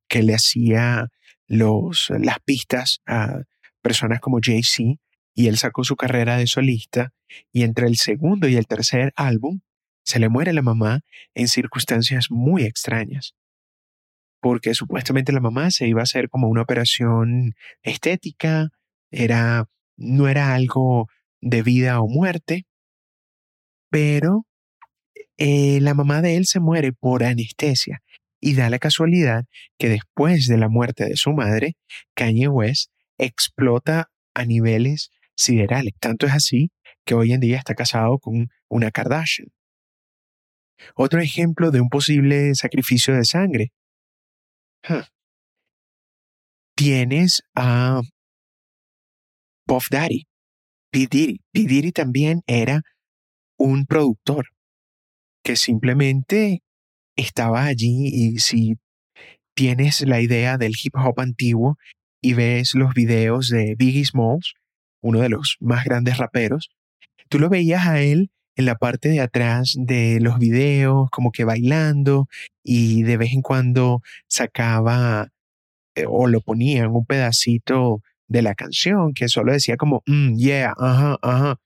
que 0.08 0.22
le 0.22 0.34
hacía 0.34 1.08
los, 1.46 2.10
las 2.18 2.38
pistas 2.40 3.00
a 3.06 3.42
personas 3.82 4.20
como 4.20 4.38
Jay-Z 4.42 4.98
y 5.34 5.48
él 5.48 5.58
sacó 5.58 5.84
su 5.84 5.96
carrera 5.96 6.36
de 6.36 6.46
solista 6.46 7.12
y 7.52 7.62
entre 7.62 7.86
el 7.86 7.96
segundo 7.96 8.48
y 8.48 8.56
el 8.56 8.66
tercer 8.66 9.12
álbum 9.16 9.60
se 10.02 10.18
le 10.18 10.28
muere 10.28 10.52
la 10.52 10.62
mamá 10.62 11.00
en 11.34 11.48
circunstancias 11.48 12.30
muy 12.30 12.64
extrañas. 12.64 13.34
Porque 14.40 14.74
supuestamente 14.74 15.32
la 15.32 15.40
mamá 15.40 15.70
se 15.70 15.88
iba 15.88 16.00
a 16.00 16.04
hacer 16.04 16.28
como 16.28 16.48
una 16.48 16.62
operación 16.62 17.54
estética, 17.82 18.68
era, 19.10 19.68
no 19.96 20.28
era 20.28 20.54
algo 20.54 21.08
de 21.40 21.62
vida 21.62 22.00
o 22.00 22.08
muerte, 22.08 22.66
pero 23.90 24.45
eh, 25.38 25.80
la 25.80 25.94
mamá 25.94 26.22
de 26.22 26.36
él 26.36 26.46
se 26.46 26.60
muere 26.60 26.92
por 26.92 27.24
anestesia 27.24 28.00
y 28.40 28.54
da 28.54 28.70
la 28.70 28.78
casualidad 28.78 29.44
que 29.78 29.88
después 29.88 30.46
de 30.46 30.56
la 30.58 30.68
muerte 30.68 31.04
de 31.04 31.16
su 31.16 31.32
madre, 31.32 31.76
Kanye 32.14 32.48
West 32.48 32.90
explota 33.18 34.10
a 34.34 34.44
niveles 34.44 35.10
siderales. 35.34 35.94
Tanto 36.00 36.26
es 36.26 36.32
así 36.32 36.70
que 37.04 37.14
hoy 37.14 37.32
en 37.32 37.40
día 37.40 37.58
está 37.58 37.74
casado 37.74 38.18
con 38.18 38.48
una 38.68 38.90
Kardashian. 38.90 39.48
Otro 40.94 41.20
ejemplo 41.20 41.70
de 41.70 41.80
un 41.80 41.88
posible 41.88 42.54
sacrificio 42.54 43.14
de 43.14 43.24
sangre. 43.24 43.72
Tienes 46.76 47.42
a 47.54 48.02
Puff 49.66 49.88
Daddy, 49.90 50.26
P. 50.90 51.06
Diddy. 51.10 51.40
P. 51.50 51.60
Diddy 51.60 51.92
también 51.92 52.42
era 52.46 52.82
un 53.56 53.86
productor 53.86 54.46
que 55.46 55.54
simplemente 55.54 56.64
estaba 57.14 57.66
allí 57.66 58.08
y 58.12 58.38
si 58.40 58.78
tienes 59.54 60.00
la 60.00 60.20
idea 60.20 60.58
del 60.58 60.74
hip 60.82 60.96
hop 60.96 61.20
antiguo 61.20 61.78
y 62.20 62.34
ves 62.34 62.74
los 62.74 62.94
videos 62.94 63.48
de 63.48 63.76
Biggie 63.78 64.04
Smalls, 64.04 64.54
uno 65.02 65.20
de 65.20 65.28
los 65.28 65.56
más 65.60 65.84
grandes 65.84 66.18
raperos, 66.18 66.70
tú 67.28 67.38
lo 67.38 67.48
veías 67.48 67.86
a 67.86 68.00
él 68.00 68.32
en 68.56 68.64
la 68.64 68.74
parte 68.74 69.08
de 69.08 69.20
atrás 69.20 69.76
de 69.78 70.18
los 70.20 70.40
videos, 70.40 71.10
como 71.10 71.30
que 71.30 71.44
bailando 71.44 72.26
y 72.64 73.04
de 73.04 73.16
vez 73.16 73.32
en 73.32 73.42
cuando 73.42 74.02
sacaba 74.26 75.28
eh, 75.94 76.06
o 76.08 76.26
lo 76.26 76.40
ponían 76.40 76.88
un 76.88 77.06
pedacito 77.06 78.02
de 78.26 78.42
la 78.42 78.56
canción 78.56 79.14
que 79.14 79.28
solo 79.28 79.52
decía 79.52 79.76
como, 79.76 80.02
mm, 80.06 80.38
yeah, 80.38 80.74
ajá, 80.76 81.18
ajá. 81.22 81.60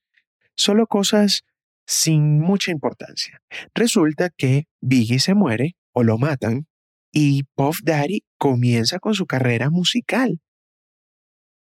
Solo 0.54 0.87
cosas 0.87 1.44
sin 1.90 2.38
mucha 2.38 2.70
importancia. 2.70 3.42
Resulta 3.75 4.30
que 4.30 4.68
Biggie 4.80 5.18
se 5.18 5.35
muere 5.35 5.75
o 5.92 6.04
lo 6.04 6.18
matan 6.18 6.68
y 7.12 7.42
Puff 7.56 7.80
Daddy 7.82 8.23
comienza 8.38 9.00
con 9.00 9.14
su 9.14 9.26
carrera 9.26 9.70
musical. 9.70 10.40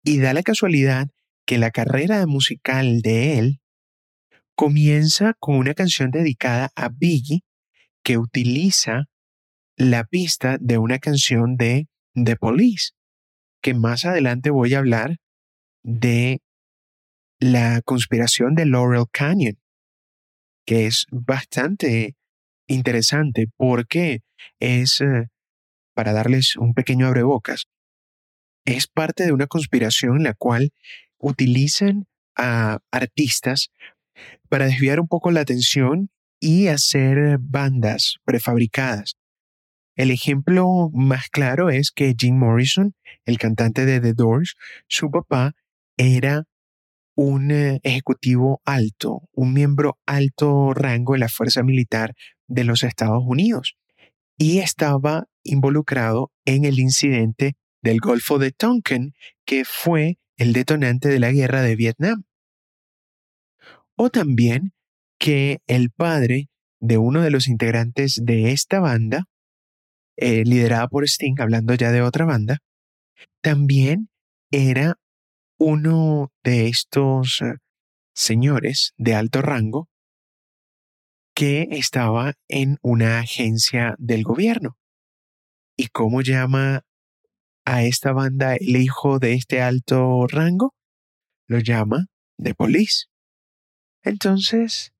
Y 0.02 0.18
da 0.18 0.34
la 0.34 0.42
casualidad 0.42 1.06
que 1.46 1.58
la 1.58 1.70
carrera 1.70 2.26
musical 2.26 3.00
de 3.00 3.38
él 3.38 3.60
comienza 4.56 5.34
con 5.38 5.54
una 5.54 5.74
canción 5.74 6.10
dedicada 6.10 6.72
a 6.74 6.88
Biggie 6.88 7.44
que 8.02 8.18
utiliza 8.18 9.04
la 9.76 10.02
pista 10.02 10.56
de 10.60 10.78
una 10.78 10.98
canción 10.98 11.56
de 11.56 11.86
The 12.14 12.34
Police, 12.34 12.90
que 13.62 13.72
más 13.72 14.04
adelante 14.04 14.50
voy 14.50 14.74
a 14.74 14.78
hablar 14.78 15.18
de 15.84 16.40
la 17.38 17.82
conspiración 17.82 18.56
de 18.56 18.66
Laurel 18.66 19.04
Canyon, 19.12 19.60
que 20.68 20.84
es 20.84 21.06
bastante 21.10 22.14
interesante 22.66 23.46
porque 23.56 24.20
es, 24.60 25.00
eh, 25.00 25.28
para 25.94 26.12
darles 26.12 26.56
un 26.56 26.74
pequeño 26.74 27.06
abrebocas, 27.06 27.68
es 28.66 28.86
parte 28.86 29.24
de 29.24 29.32
una 29.32 29.46
conspiración 29.46 30.18
en 30.18 30.24
la 30.24 30.34
cual 30.34 30.72
utilizan 31.16 32.04
a 32.36 32.80
artistas 32.90 33.70
para 34.50 34.66
desviar 34.66 35.00
un 35.00 35.08
poco 35.08 35.30
la 35.30 35.40
atención 35.40 36.10
y 36.38 36.66
hacer 36.66 37.38
bandas 37.40 38.16
prefabricadas. 38.26 39.16
El 39.96 40.10
ejemplo 40.10 40.90
más 40.92 41.30
claro 41.30 41.70
es 41.70 41.92
que 41.92 42.14
Jim 42.14 42.36
Morrison, 42.36 42.94
el 43.24 43.38
cantante 43.38 43.86
de 43.86 44.00
The 44.00 44.12
Doors, 44.12 44.54
su 44.86 45.10
papá 45.10 45.54
era 45.96 46.44
un 47.18 47.50
eh, 47.50 47.80
ejecutivo 47.82 48.62
alto, 48.64 49.22
un 49.32 49.52
miembro 49.52 49.98
alto 50.06 50.72
rango 50.72 51.14
de 51.14 51.18
la 51.18 51.28
Fuerza 51.28 51.64
Militar 51.64 52.14
de 52.46 52.62
los 52.62 52.84
Estados 52.84 53.24
Unidos 53.26 53.74
y 54.36 54.60
estaba 54.60 55.24
involucrado 55.42 56.30
en 56.44 56.64
el 56.64 56.78
incidente 56.78 57.56
del 57.82 57.98
Golfo 57.98 58.38
de 58.38 58.52
Tonkin, 58.52 59.14
que 59.44 59.64
fue 59.64 60.18
el 60.36 60.52
detonante 60.52 61.08
de 61.08 61.18
la 61.18 61.32
guerra 61.32 61.62
de 61.62 61.74
Vietnam. 61.74 62.22
O 63.96 64.10
también 64.10 64.72
que 65.18 65.58
el 65.66 65.90
padre 65.90 66.50
de 66.78 66.98
uno 66.98 67.20
de 67.20 67.32
los 67.32 67.48
integrantes 67.48 68.20
de 68.22 68.52
esta 68.52 68.78
banda, 68.78 69.24
eh, 70.16 70.44
liderada 70.44 70.86
por 70.86 71.02
Sting, 71.02 71.34
hablando 71.40 71.74
ya 71.74 71.90
de 71.90 72.00
otra 72.00 72.26
banda, 72.26 72.58
también 73.42 74.08
era 74.52 75.00
uno 75.58 76.32
de 76.44 76.68
estos 76.68 77.40
eh, 77.42 77.56
señores 78.14 78.94
de 78.96 79.14
alto 79.14 79.42
rango 79.42 79.88
que 81.34 81.68
estaba 81.70 82.34
en 82.48 82.78
una 82.82 83.20
agencia 83.20 83.94
del 83.98 84.24
gobierno. 84.24 84.76
¿Y 85.76 85.88
cómo 85.88 86.22
llama 86.22 86.82
a 87.64 87.84
esta 87.84 88.12
banda 88.12 88.56
el 88.56 88.76
hijo 88.76 89.18
de 89.18 89.34
este 89.34 89.60
alto 89.60 90.26
rango? 90.26 90.74
Lo 91.46 91.58
llama 91.58 92.06
The 92.42 92.54
Police. 92.54 93.06
Entonces, 94.02 94.92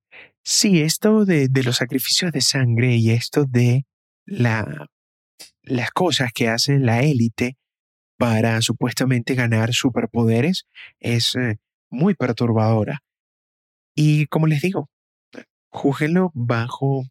sí, 0.44 0.80
esto 0.82 1.24
de, 1.24 1.48
los 1.64 1.76
sacrificios 1.76 2.30
de 2.32 2.40
sangre 2.40 2.96
y 2.96 3.10
esto 3.10 3.44
de 3.44 3.86
la, 4.24 4.86
las 5.62 5.90
cosas 5.90 6.30
que 6.32 6.48
hace 6.48 6.78
la 6.78 7.02
élite 7.02 7.56
para 8.18 8.60
supuestamente 8.60 9.34
ganar 9.34 9.72
superpoderes 9.72 10.66
es 10.98 11.34
eh, 11.36 11.58
muy 11.88 12.14
perturbadora. 12.14 13.02
Y 13.94 14.26
como 14.26 14.46
les 14.46 14.60
digo, 14.60 14.90
júguenlo 15.70 16.30
bajo 16.34 17.04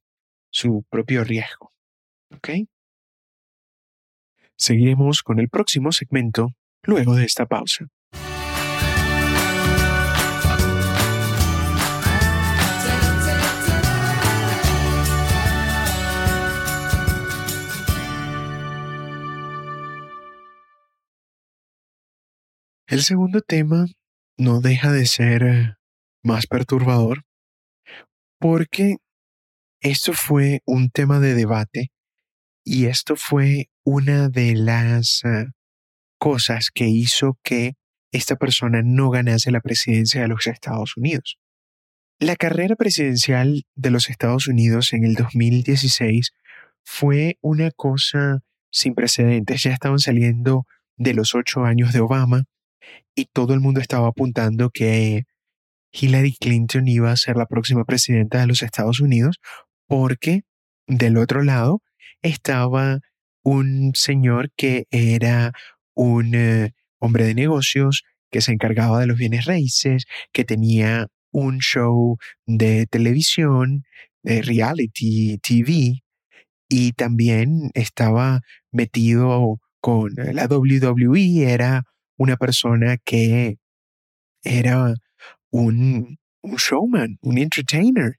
su 0.51 0.85
propio 0.89 1.23
riesgo. 1.23 1.71
¿Ok? 2.35 2.49
Seguiremos 4.57 5.23
con 5.23 5.39
el 5.39 5.49
próximo 5.49 5.91
segmento 5.91 6.53
luego 6.83 7.15
de 7.15 7.25
esta 7.25 7.45
pausa. 7.45 7.87
El 22.89 23.03
segundo 23.03 23.41
tema 23.41 23.85
no 24.37 24.61
deja 24.61 24.93
de 24.93 25.05
ser 25.05 25.43
eh, 25.43 25.75
más 26.23 26.47
perturbador 26.47 27.25
porque 28.39 28.95
esto 29.81 30.13
fue 30.13 30.61
un 30.65 30.89
tema 30.89 31.19
de 31.19 31.33
debate 31.33 31.91
y 32.63 32.85
esto 32.85 33.17
fue 33.17 33.69
una 33.83 34.29
de 34.29 34.55
las 34.55 35.21
eh, 35.25 35.47
cosas 36.17 36.69
que 36.73 36.87
hizo 36.87 37.37
que 37.43 37.73
esta 38.13 38.37
persona 38.37 38.81
no 38.85 39.09
ganase 39.09 39.51
la 39.51 39.59
presidencia 39.59 40.21
de 40.21 40.29
los 40.29 40.47
Estados 40.47 40.95
Unidos. 40.95 41.37
La 42.19 42.37
carrera 42.37 42.77
presidencial 42.77 43.65
de 43.75 43.91
los 43.91 44.09
Estados 44.09 44.47
Unidos 44.47 44.93
en 44.93 45.03
el 45.03 45.15
2016 45.15 46.31
fue 46.85 47.37
una 47.41 47.69
cosa 47.71 48.39
sin 48.71 48.95
precedentes. 48.95 49.63
Ya 49.63 49.73
estaban 49.73 49.99
saliendo 49.99 50.65
de 50.95 51.13
los 51.13 51.35
ocho 51.35 51.65
años 51.65 51.91
de 51.91 51.99
Obama 51.99 52.45
y 53.15 53.25
todo 53.25 53.53
el 53.53 53.59
mundo 53.59 53.79
estaba 53.79 54.07
apuntando 54.07 54.69
que 54.69 55.23
Hillary 55.91 56.35
Clinton 56.39 56.87
iba 56.87 57.11
a 57.11 57.17
ser 57.17 57.37
la 57.37 57.45
próxima 57.45 57.85
presidenta 57.85 58.39
de 58.39 58.47
los 58.47 58.61
Estados 58.63 58.99
Unidos 58.99 59.39
porque 59.87 60.41
del 60.87 61.17
otro 61.17 61.43
lado 61.43 61.81
estaba 62.21 62.99
un 63.43 63.91
señor 63.95 64.51
que 64.55 64.85
era 64.91 65.53
un 65.95 66.35
eh, 66.35 66.73
hombre 66.99 67.25
de 67.25 67.33
negocios 67.33 68.03
que 68.31 68.41
se 68.41 68.51
encargaba 68.51 68.99
de 68.99 69.07
los 69.07 69.17
bienes 69.17 69.45
raíces, 69.45 70.05
que 70.33 70.43
tenía 70.43 71.07
un 71.31 71.59
show 71.59 72.17
de 72.45 72.87
televisión, 72.87 73.83
de 74.23 74.41
reality 74.41 75.37
TV, 75.39 76.01
y 76.69 76.91
también 76.93 77.71
estaba 77.73 78.41
metido 78.71 79.59
con 79.79 80.11
la 80.15 80.47
WWE, 80.47 81.51
era 81.51 81.83
una 82.17 82.35
persona 82.35 82.97
que 82.97 83.57
era 84.43 84.93
un, 85.51 86.17
showman, 86.43 87.17
un 87.21 87.37
entertainer. 87.37 88.15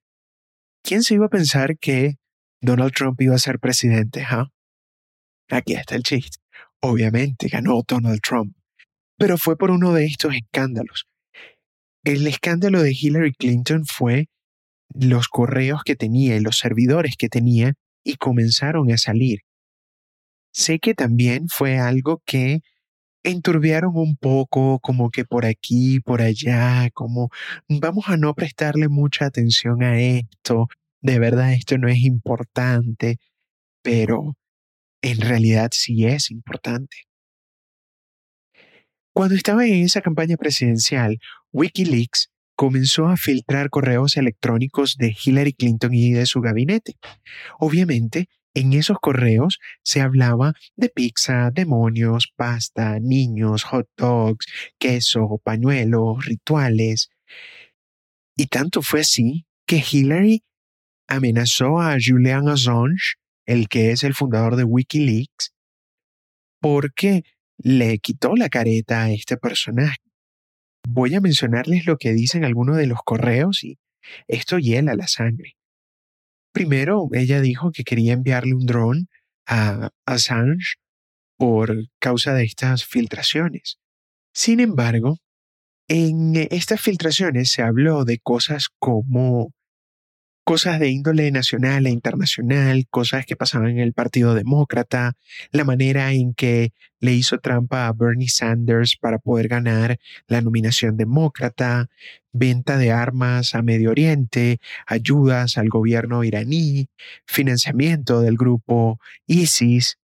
¿Quién 0.83 1.03
se 1.03 1.15
iba 1.15 1.27
a 1.27 1.31
pensar 1.31 1.79
que 1.79 2.15
Donald 2.61 2.93
Trump 2.93 3.21
iba 3.21 3.35
a 3.35 3.39
ser 3.39 3.59
presidente? 3.59 4.27
Aquí 5.51 5.75
está 5.75 5.97
el 5.97 6.03
chiste. 6.03 6.39
Obviamente 6.81 7.49
ganó 7.49 7.83
Donald 7.87 8.21
Trump, 8.21 8.57
pero 9.17 9.37
fue 9.37 9.57
por 9.57 9.71
uno 9.71 9.93
de 9.93 10.07
estos 10.07 10.35
escándalos. 10.35 11.07
El 12.05 12.27
escándalo 12.27 12.83
de 12.83 12.93
Hillary 12.93 13.33
Clinton 13.33 13.85
fue 13.85 14.29
los 14.95 15.29
correos 15.29 15.83
que 15.85 15.97
tenía 15.97 16.37
y 16.37 16.41
los 16.41 16.59
servidores 16.59 17.17
que 17.17 17.29
tenía 17.29 17.75
y 18.05 18.17
comenzaron 18.17 18.91
a 18.93 18.97
salir. 18.97 19.41
Sé 20.53 20.79
que 20.79 20.95
también 20.95 21.49
fue 21.49 21.79
algo 21.79 22.23
que 22.25 22.61
enturbiaron 23.23 23.93
un 23.95 24.17
poco, 24.17 24.79
como 24.81 25.11
que 25.11 25.25
por 25.25 25.47
aquí, 25.47 26.01
por 26.01 26.23
allá, 26.23 26.91
como 26.93 27.31
vamos 27.69 28.05
a 28.09 28.17
no 28.17 28.35
prestarle 28.35 28.89
mucha 28.89 29.27
atención 29.27 29.83
a 29.83 30.01
esto, 30.01 30.69
de 31.01 31.19
verdad 31.19 31.53
esto 31.53 31.79
no 31.79 31.89
es 31.89 31.99
importante, 31.99 33.19
pero 33.83 34.37
en 35.03 35.21
realidad 35.21 35.71
sí 35.73 36.07
es 36.07 36.31
importante. 36.31 36.97
Cuando 39.13 39.35
estaba 39.35 39.67
en 39.67 39.85
esa 39.85 40.01
campaña 40.01 40.37
presidencial, 40.37 41.19
Wikileaks 41.53 42.31
comenzó 42.55 43.07
a 43.07 43.17
filtrar 43.17 43.71
correos 43.71 44.17
electrónicos 44.17 44.97
de 44.97 45.17
Hillary 45.25 45.53
Clinton 45.53 45.95
y 45.95 46.13
de 46.13 46.27
su 46.27 46.41
gabinete. 46.41 46.97
Obviamente, 47.59 48.29
En 48.55 48.73
esos 48.73 48.99
correos 49.01 49.59
se 49.83 50.01
hablaba 50.01 50.55
de 50.77 50.89
pizza, 50.89 51.51
demonios, 51.53 52.33
pasta, 52.35 52.99
niños, 52.99 53.65
hot 53.65 53.89
dogs, 53.97 54.47
queso, 54.79 55.41
pañuelos, 55.45 56.25
rituales. 56.25 57.11
Y 58.37 58.47
tanto 58.47 58.83
fue 58.83 59.01
así 59.01 59.47
que 59.67 59.83
Hillary 59.91 60.43
amenazó 61.09 61.81
a 61.81 61.97
Julian 62.03 62.49
Assange, 62.49 63.15
el 63.47 63.69
que 63.69 63.93
es 63.93 64.05
el 64.05 64.15
fundador 64.15 64.57
de 64.57 64.65
Wikileaks, 64.65 65.55
porque 66.61 67.23
le 67.59 67.99
quitó 67.99 68.35
la 68.37 68.49
careta 68.49 69.05
a 69.05 69.11
este 69.11 69.37
personaje. 69.37 69.99
Voy 70.89 71.15
a 71.15 71.21
mencionarles 71.21 71.87
lo 71.87 71.97
que 71.97 72.13
dicen 72.13 72.45
algunos 72.45 72.77
de 72.77 72.87
los 72.87 73.01
correos 73.05 73.63
y 73.65 73.79
esto 74.27 74.59
hiela 74.59 74.95
la 74.95 75.07
sangre. 75.07 75.58
Primero, 76.53 77.09
ella 77.13 77.41
dijo 77.41 77.71
que 77.73 77.85
quería 77.85 78.15
enviarle 78.15 78.55
un 78.55 78.67
dron 78.67 79.09
a 79.47 79.91
Assange 80.07 80.75
por 81.37 81.75
causa 82.01 82.35
de 82.35 82.45
estas 82.45 82.85
filtraciones. 82.85 83.79
Sin 84.35 84.61
embargo, 84.61 85.19
en 85.89 86.37
estas 86.51 86.81
filtraciones 86.81 87.51
se 87.51 87.63
habló 87.63 88.05
de 88.05 88.19
cosas 88.19 88.69
como 88.79 89.53
cosas 90.49 90.81
de 90.81 90.89
índole 90.89 91.31
nacional 91.31 91.87
e 91.87 91.91
internacional, 91.91 92.87
cosas 92.89 93.27
que 93.27 93.37
pasaban 93.37 93.69
en 93.69 93.81
el 93.81 93.93
Partido 93.93 94.35
Demócrata, 94.35 95.13
la 95.53 95.65
manera 95.65 96.11
en 96.13 96.33
que 96.33 96.73
le 97.01 97.13
hizo 97.13 97.37
trampa 97.37 97.87
a 97.87 97.93
Bernie 97.93 98.31
Sanders 98.31 98.97
para 98.97 99.19
poder 99.19 99.49
ganar 99.49 99.99
la 100.27 100.41
nominación 100.41 100.97
demócrata, 100.97 101.91
venta 102.33 102.79
de 102.79 102.93
armas 102.93 103.55
a 103.55 103.61
Medio 103.61 103.91
Oriente, 103.91 104.59
ayudas 104.87 105.59
al 105.59 105.69
gobierno 105.69 106.25
iraní, 106.25 106.89
financiamiento 107.27 108.23
del 108.23 108.39
grupo 108.39 109.01
ISIS, 109.27 109.99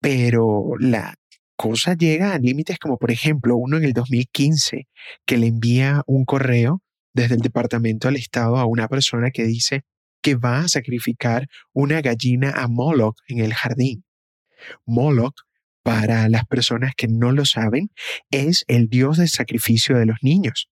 pero 0.00 0.72
la 0.80 1.14
cosa 1.54 1.94
llega 1.94 2.34
a 2.34 2.40
límites 2.40 2.80
como 2.80 2.98
por 2.98 3.12
ejemplo 3.12 3.56
uno 3.56 3.76
en 3.76 3.84
el 3.84 3.92
2015 3.92 4.88
que 5.24 5.38
le 5.38 5.46
envía 5.46 6.02
un 6.08 6.24
correo 6.24 6.82
desde 7.12 7.34
el 7.34 7.40
Departamento 7.40 8.08
del 8.08 8.16
Estado 8.16 8.56
a 8.56 8.66
una 8.66 8.88
persona 8.88 9.30
que 9.30 9.44
dice 9.44 9.82
que 10.22 10.34
va 10.34 10.60
a 10.60 10.68
sacrificar 10.68 11.48
una 11.72 12.00
gallina 12.00 12.50
a 12.50 12.68
Moloch 12.68 13.16
en 13.28 13.38
el 13.38 13.54
jardín. 13.54 14.04
Moloch, 14.84 15.34
para 15.82 16.28
las 16.28 16.44
personas 16.44 16.92
que 16.94 17.08
no 17.08 17.32
lo 17.32 17.44
saben, 17.46 17.90
es 18.30 18.64
el 18.68 18.88
dios 18.88 19.16
del 19.16 19.28
sacrificio 19.28 19.96
de 19.96 20.06
los 20.06 20.18
niños. 20.22 20.68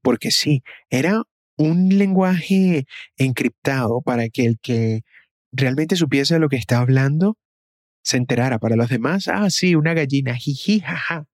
Porque 0.00 0.30
sí, 0.30 0.62
era 0.88 1.22
un 1.56 1.90
lenguaje 1.90 2.86
encriptado 3.16 4.00
para 4.00 4.28
que 4.28 4.46
el 4.46 4.58
que 4.60 5.02
realmente 5.52 5.96
supiese 5.96 6.38
lo 6.38 6.48
que 6.48 6.56
está 6.56 6.78
hablando 6.78 7.36
se 8.02 8.16
enterara. 8.16 8.58
Para 8.58 8.76
los 8.76 8.88
demás, 8.88 9.28
ah, 9.28 9.50
sí, 9.50 9.74
una 9.74 9.94
gallina, 9.94 10.34
jiji, 10.34 10.80
jaja. 10.80 11.26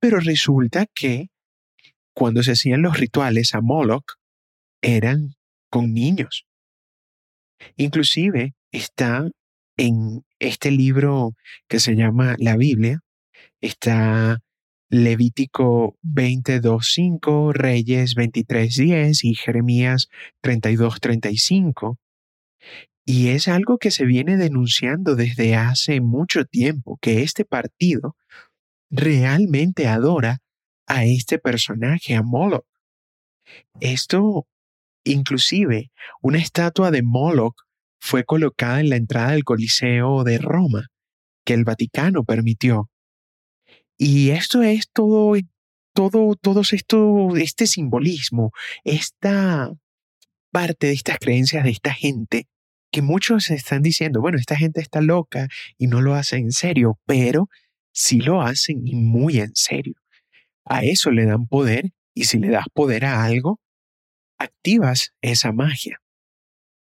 Pero 0.00 0.20
resulta 0.20 0.86
que 0.94 1.28
cuando 2.20 2.42
se 2.42 2.52
hacían 2.52 2.82
los 2.82 2.98
rituales 2.98 3.54
a 3.54 3.62
Moloch, 3.62 4.04
eran 4.82 5.36
con 5.70 5.94
niños. 5.94 6.44
Inclusive 7.76 8.52
está 8.72 9.26
en 9.78 10.22
este 10.38 10.70
libro 10.70 11.32
que 11.66 11.80
se 11.80 11.96
llama 11.96 12.36
la 12.38 12.58
Biblia, 12.58 13.00
está 13.62 14.40
Levítico 14.90 15.96
22.5, 16.02 17.54
Reyes 17.54 18.14
23.10 18.16 19.20
y 19.22 19.34
Jeremías 19.34 20.08
32.35. 20.42 21.96
Y 23.06 23.28
es 23.28 23.48
algo 23.48 23.78
que 23.78 23.90
se 23.90 24.04
viene 24.04 24.36
denunciando 24.36 25.16
desde 25.16 25.54
hace 25.54 26.02
mucho 26.02 26.44
tiempo, 26.44 26.98
que 27.00 27.22
este 27.22 27.46
partido 27.46 28.14
realmente 28.90 29.88
adora 29.88 30.42
a 30.90 31.04
este 31.04 31.38
personaje, 31.38 32.16
a 32.16 32.22
Moloch. 32.22 32.66
Esto, 33.80 34.48
inclusive, 35.04 35.92
una 36.20 36.38
estatua 36.38 36.90
de 36.90 37.02
Moloch 37.02 37.54
fue 38.00 38.24
colocada 38.24 38.80
en 38.80 38.90
la 38.90 38.96
entrada 38.96 39.30
del 39.30 39.44
Coliseo 39.44 40.24
de 40.24 40.38
Roma, 40.38 40.88
que 41.46 41.54
el 41.54 41.62
Vaticano 41.62 42.24
permitió. 42.24 42.90
Y 43.96 44.30
esto 44.30 44.62
es 44.64 44.90
todo, 44.92 45.36
todo, 45.94 46.34
todo 46.34 46.62
esto, 46.62 47.36
este 47.36 47.68
simbolismo, 47.68 48.50
esta 48.82 49.72
parte 50.50 50.88
de 50.88 50.94
estas 50.94 51.18
creencias 51.20 51.62
de 51.62 51.70
esta 51.70 51.94
gente, 51.94 52.48
que 52.90 53.02
muchos 53.02 53.50
están 53.50 53.82
diciendo, 53.82 54.20
bueno, 54.20 54.38
esta 54.38 54.56
gente 54.56 54.80
está 54.80 55.00
loca 55.00 55.46
y 55.78 55.86
no 55.86 56.00
lo 56.00 56.14
hace 56.14 56.38
en 56.38 56.50
serio, 56.50 56.98
pero 57.06 57.48
sí 57.92 58.20
lo 58.20 58.42
hacen 58.42 58.84
y 58.84 58.96
muy 58.96 59.38
en 59.38 59.52
serio. 59.54 59.99
A 60.70 60.84
eso 60.84 61.10
le 61.10 61.26
dan 61.26 61.48
poder 61.48 61.90
y 62.14 62.24
si 62.24 62.38
le 62.38 62.48
das 62.48 62.66
poder 62.72 63.04
a 63.04 63.24
algo, 63.24 63.58
activas 64.38 65.12
esa 65.20 65.50
magia. 65.50 66.00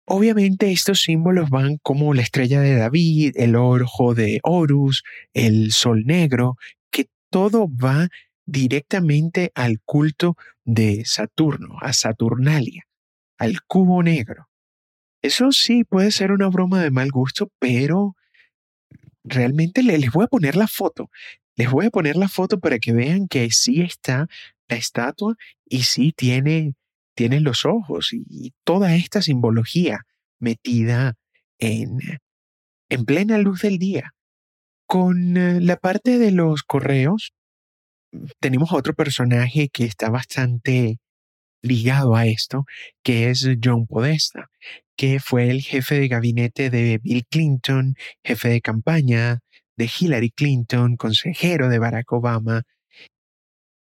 Obviamente 0.05 0.71
estos 0.71 1.01
símbolos 1.01 1.49
van 1.49 1.77
como 1.81 2.13
la 2.13 2.21
estrella 2.21 2.61
de 2.61 2.75
David, 2.75 3.33
el 3.37 3.55
ojo 3.55 4.13
de 4.13 4.39
Horus, 4.43 5.03
el 5.33 5.71
sol 5.71 6.03
negro, 6.05 6.57
que 6.91 7.07
todo 7.31 7.67
va 7.67 8.09
directamente 8.45 9.51
al 9.55 9.79
culto 9.83 10.35
de 10.63 11.03
Saturno, 11.05 11.77
a 11.81 11.93
Saturnalia, 11.93 12.83
al 13.39 13.63
cubo 13.63 14.03
negro. 14.03 14.47
Eso 15.23 15.51
sí 15.51 15.85
puede 15.85 16.11
ser 16.11 16.31
una 16.31 16.49
broma 16.49 16.83
de 16.83 16.91
mal 16.91 17.09
gusto, 17.09 17.49
pero 17.57 18.15
realmente 19.23 19.81
les 19.81 20.11
voy 20.11 20.25
a 20.25 20.27
poner 20.27 20.55
la 20.55 20.67
foto. 20.67 21.09
Les 21.61 21.69
voy 21.69 21.85
a 21.85 21.91
poner 21.91 22.15
la 22.15 22.27
foto 22.27 22.59
para 22.59 22.79
que 22.79 22.91
vean 22.91 23.27
que 23.27 23.51
sí 23.51 23.81
está 23.81 24.27
la 24.67 24.77
estatua 24.77 25.35
y 25.63 25.83
sí 25.83 26.11
tiene, 26.11 26.73
tiene 27.13 27.39
los 27.39 27.65
ojos 27.65 28.13
y, 28.13 28.55
toda 28.63 28.95
esta 28.95 29.21
simbología 29.21 29.99
metida 30.39 31.13
en, 31.59 31.99
en 32.89 33.05
plena 33.05 33.37
luz 33.37 33.61
del 33.61 33.77
día. 33.77 34.15
Con 34.87 35.37
eh, 35.37 35.61
la 35.61 35.75
parte 35.75 36.17
de 36.17 36.31
los 36.31 36.63
correos, 36.63 37.31
tenemos 38.39 38.73
otro 38.73 38.95
personaje 38.95 39.69
que 39.69 39.83
está 39.83 40.09
bastante 40.09 40.97
ligado 41.61 42.15
a 42.15 42.25
esto, 42.25 42.65
que 43.03 43.29
es 43.29 43.47
John 43.63 43.85
Podesta, 43.85 44.49
que 44.95 45.19
fue 45.19 45.51
el 45.51 45.61
jefe 45.61 45.99
de 45.99 46.07
gabinete 46.07 46.71
de 46.71 46.97
Bill 47.03 47.23
Clinton, 47.29 47.93
jefe 48.23 48.49
de 48.49 48.61
campaña 48.61 49.41
de 49.81 49.89
Hillary 49.99 50.29
Clinton, 50.29 50.95
consejero 50.95 51.67
de 51.67 51.79
Barack 51.79 52.11
Obama, 52.11 52.61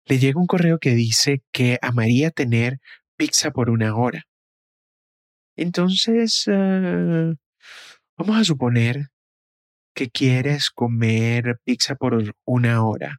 le 0.07 0.19
llega 0.19 0.41
un 0.41 0.49
correo 0.49 0.79
que 0.81 0.97
dice 0.97 1.43
que 1.53 1.79
amaría 1.81 2.33
tener 2.33 2.79
pizza 3.17 3.53
por 3.53 3.71
una 3.71 3.95
hora. 3.95 4.25
Entonces, 5.57 6.45
eh, 6.49 7.35
vamos 8.19 8.37
a 8.37 8.43
suponer 8.43 9.11
que 9.95 10.11
quieres 10.11 10.71
comer 10.71 11.61
pizza 11.63 11.95
por 11.95 12.35
una 12.45 12.85
hora. 12.85 13.19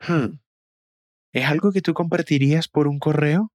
Hmm. 0.00 0.40
¿Es 1.32 1.46
algo 1.46 1.70
que 1.70 1.80
tú 1.80 1.94
compartirías 1.94 2.66
por 2.66 2.88
un 2.88 2.98
correo? 2.98 3.52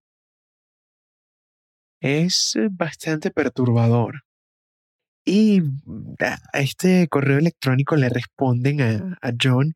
Es 2.00 2.58
bastante 2.72 3.32
perturbador. 3.32 4.22
Y 5.32 5.62
a 6.22 6.60
este 6.60 7.08
correo 7.08 7.38
electrónico 7.38 7.96
le 7.96 8.10
responden 8.10 8.82
a, 8.82 9.32
John 9.39 9.76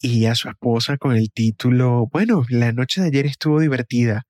y 0.00 0.26
a 0.26 0.36
su 0.36 0.48
esposa 0.48 0.98
con 0.98 1.16
el 1.16 1.32
título, 1.32 2.06
bueno, 2.12 2.44
la 2.48 2.70
noche 2.70 3.00
de 3.00 3.08
ayer 3.08 3.26
estuvo 3.26 3.58
divertida. 3.58 4.22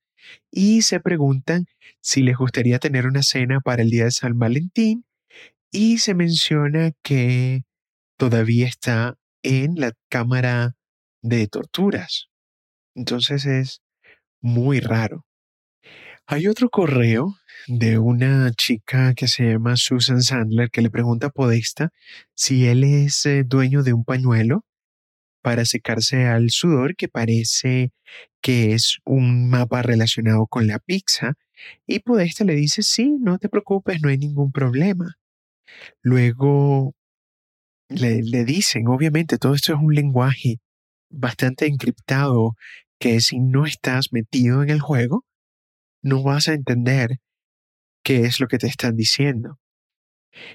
Y 0.51 0.81
se 0.81 1.01
preguntan 1.01 1.67
si 2.01 2.23
les 2.23 2.39
gustaría 2.39 2.79
tener 2.79 3.07
una 3.07 3.23
cena 3.23 3.61
para 3.61 3.83
el 3.83 3.91
día 3.91 4.05
de 4.05 4.11
San 4.11 4.39
Valentín. 4.39 5.05
Y 5.71 5.99
se 5.99 6.15
menciona 6.15 6.93
que 7.03 7.65
todavía 8.17 8.69
está 8.69 9.17
en 9.43 9.75
la 9.75 9.93
cámara 10.09 10.77
de 11.21 11.47
torturas. 11.49 12.29
Entonces 12.95 13.45
es 13.45 13.83
muy 14.41 14.81
raro. 14.81 15.28
Hay 16.31 16.47
otro 16.47 16.69
correo 16.69 17.37
de 17.69 17.99
una 17.99 18.53
chica 18.53 19.14
que 19.14 19.27
se 19.29 19.45
llama 19.45 19.77
Susan 19.77 20.21
Sandler 20.21 20.69
que 20.69 20.83
le 20.83 20.91
pregunta 20.91 21.29
a 21.29 21.31
Podesta 21.31 21.88
si 22.35 22.67
él 22.67 22.85
es 22.85 23.25
eh, 23.25 23.45
dueño 23.47 23.83
de 23.83 23.95
un 23.95 24.05
pañuelo 24.05 24.67
para 25.41 25.64
secarse 25.64 26.27
al 26.27 26.51
sudor 26.51 26.97
que 26.97 27.09
parece 27.09 27.93
que 28.43 28.75
es 28.75 28.99
un 29.07 29.49
mapa 29.49 29.81
relacionado 29.81 30.47
con 30.47 30.67
la 30.67 30.79
pizza 30.79 31.33
y 31.87 32.01
Podesta 32.01 32.45
le 32.45 32.57
dice 32.57 32.83
sí, 32.83 33.17
no 33.19 33.38
te 33.38 33.49
preocupes, 33.49 34.03
no 34.03 34.11
hay 34.11 34.19
ningún 34.19 34.53
problema. 34.53 35.17
Luego 36.03 36.95
le, 37.88 38.23
le 38.23 38.45
dicen, 38.45 38.87
obviamente 38.88 39.38
todo 39.38 39.55
esto 39.55 39.73
es 39.73 39.79
un 39.81 39.95
lenguaje 39.95 40.59
bastante 41.09 41.64
encriptado 41.64 42.55
que 42.99 43.23
si 43.23 43.41
no 43.41 43.64
estás 43.64 44.12
metido 44.12 44.62
en 44.62 44.69
el 44.69 44.81
juego, 44.81 45.25
no 46.03 46.23
vas 46.23 46.49
a 46.49 46.55
entender 46.55 47.19
qué 48.03 48.25
es 48.25 48.41
lo 48.41 48.49
que 48.49 48.59
te 48.59 48.67
están 48.67 48.97
diciendo. 48.97 49.59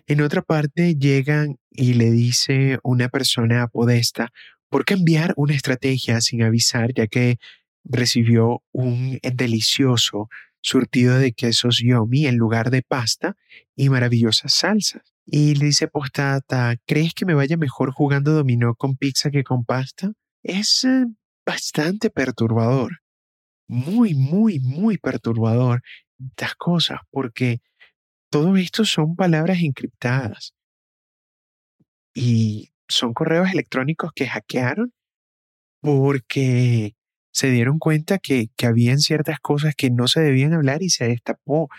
En 0.08 0.21
otra 0.21 0.41
parte 0.41 0.95
llegan 0.95 1.58
y 1.69 1.93
le 1.93 2.12
dice 2.12 2.79
una 2.84 3.10
persona 3.10 3.67
podesta 3.67 4.32
por 4.69 4.86
cambiar 4.86 5.34
una 5.38 5.53
estrategia 5.53 6.21
sin 6.21 6.43
avisar, 6.43 6.93
ya 6.93 7.08
que 7.08 7.38
recibió 7.84 8.63
un 8.71 9.19
delicioso 9.21 10.29
surtido 10.62 11.19
de 11.19 11.34
quesos 11.34 11.82
yomi 11.84 12.25
en 12.25 12.38
lugar 12.38 12.71
de 12.71 12.82
pasta 12.82 13.36
y 13.75 13.89
maravillosas 13.89 14.53
salsas. 14.53 15.13
Y 15.25 15.56
le 15.56 15.65
dice 15.65 15.88
Postata, 15.88 16.75
¿crees 16.86 17.13
que 17.13 17.25
me 17.25 17.34
vaya 17.34 17.58
mejor 17.58 17.91
jugando 17.91 18.34
dominó 18.34 18.75
con 18.75 18.95
pizza 18.95 19.29
que 19.29 19.43
con 19.43 19.63
pasta? 19.63 20.13
Es 20.41 20.84
eh, 20.86 21.06
bastante 21.45 22.10
perturbador. 22.10 23.02
Muy, 23.67 24.13
muy, 24.13 24.60
muy 24.60 24.97
perturbador 24.97 25.82
estas 26.19 26.56
cosas, 26.56 26.99
porque 27.12 27.62
todo 28.30 28.58
esto 28.58 28.86
son 28.86 29.15
palabras 29.15 29.60
encriptadas. 29.62 30.54
Y 32.15 32.71
son 32.88 33.13
correos 33.13 33.52
electrónicos 33.52 34.12
que 34.13 34.28
hackearon 34.28 34.93
porque 35.82 36.95
se 37.32 37.49
dieron 37.49 37.80
cuenta 37.80 38.19
que, 38.19 38.49
que 38.56 38.67
habían 38.67 38.99
ciertas 38.99 39.39
cosas 39.39 39.76
que 39.76 39.89
no 39.89 40.08
se 40.08 40.21
debían 40.21 40.54
hablar 40.54 40.84
y 40.84 40.89
se 40.89 41.08
destapó 41.08 41.69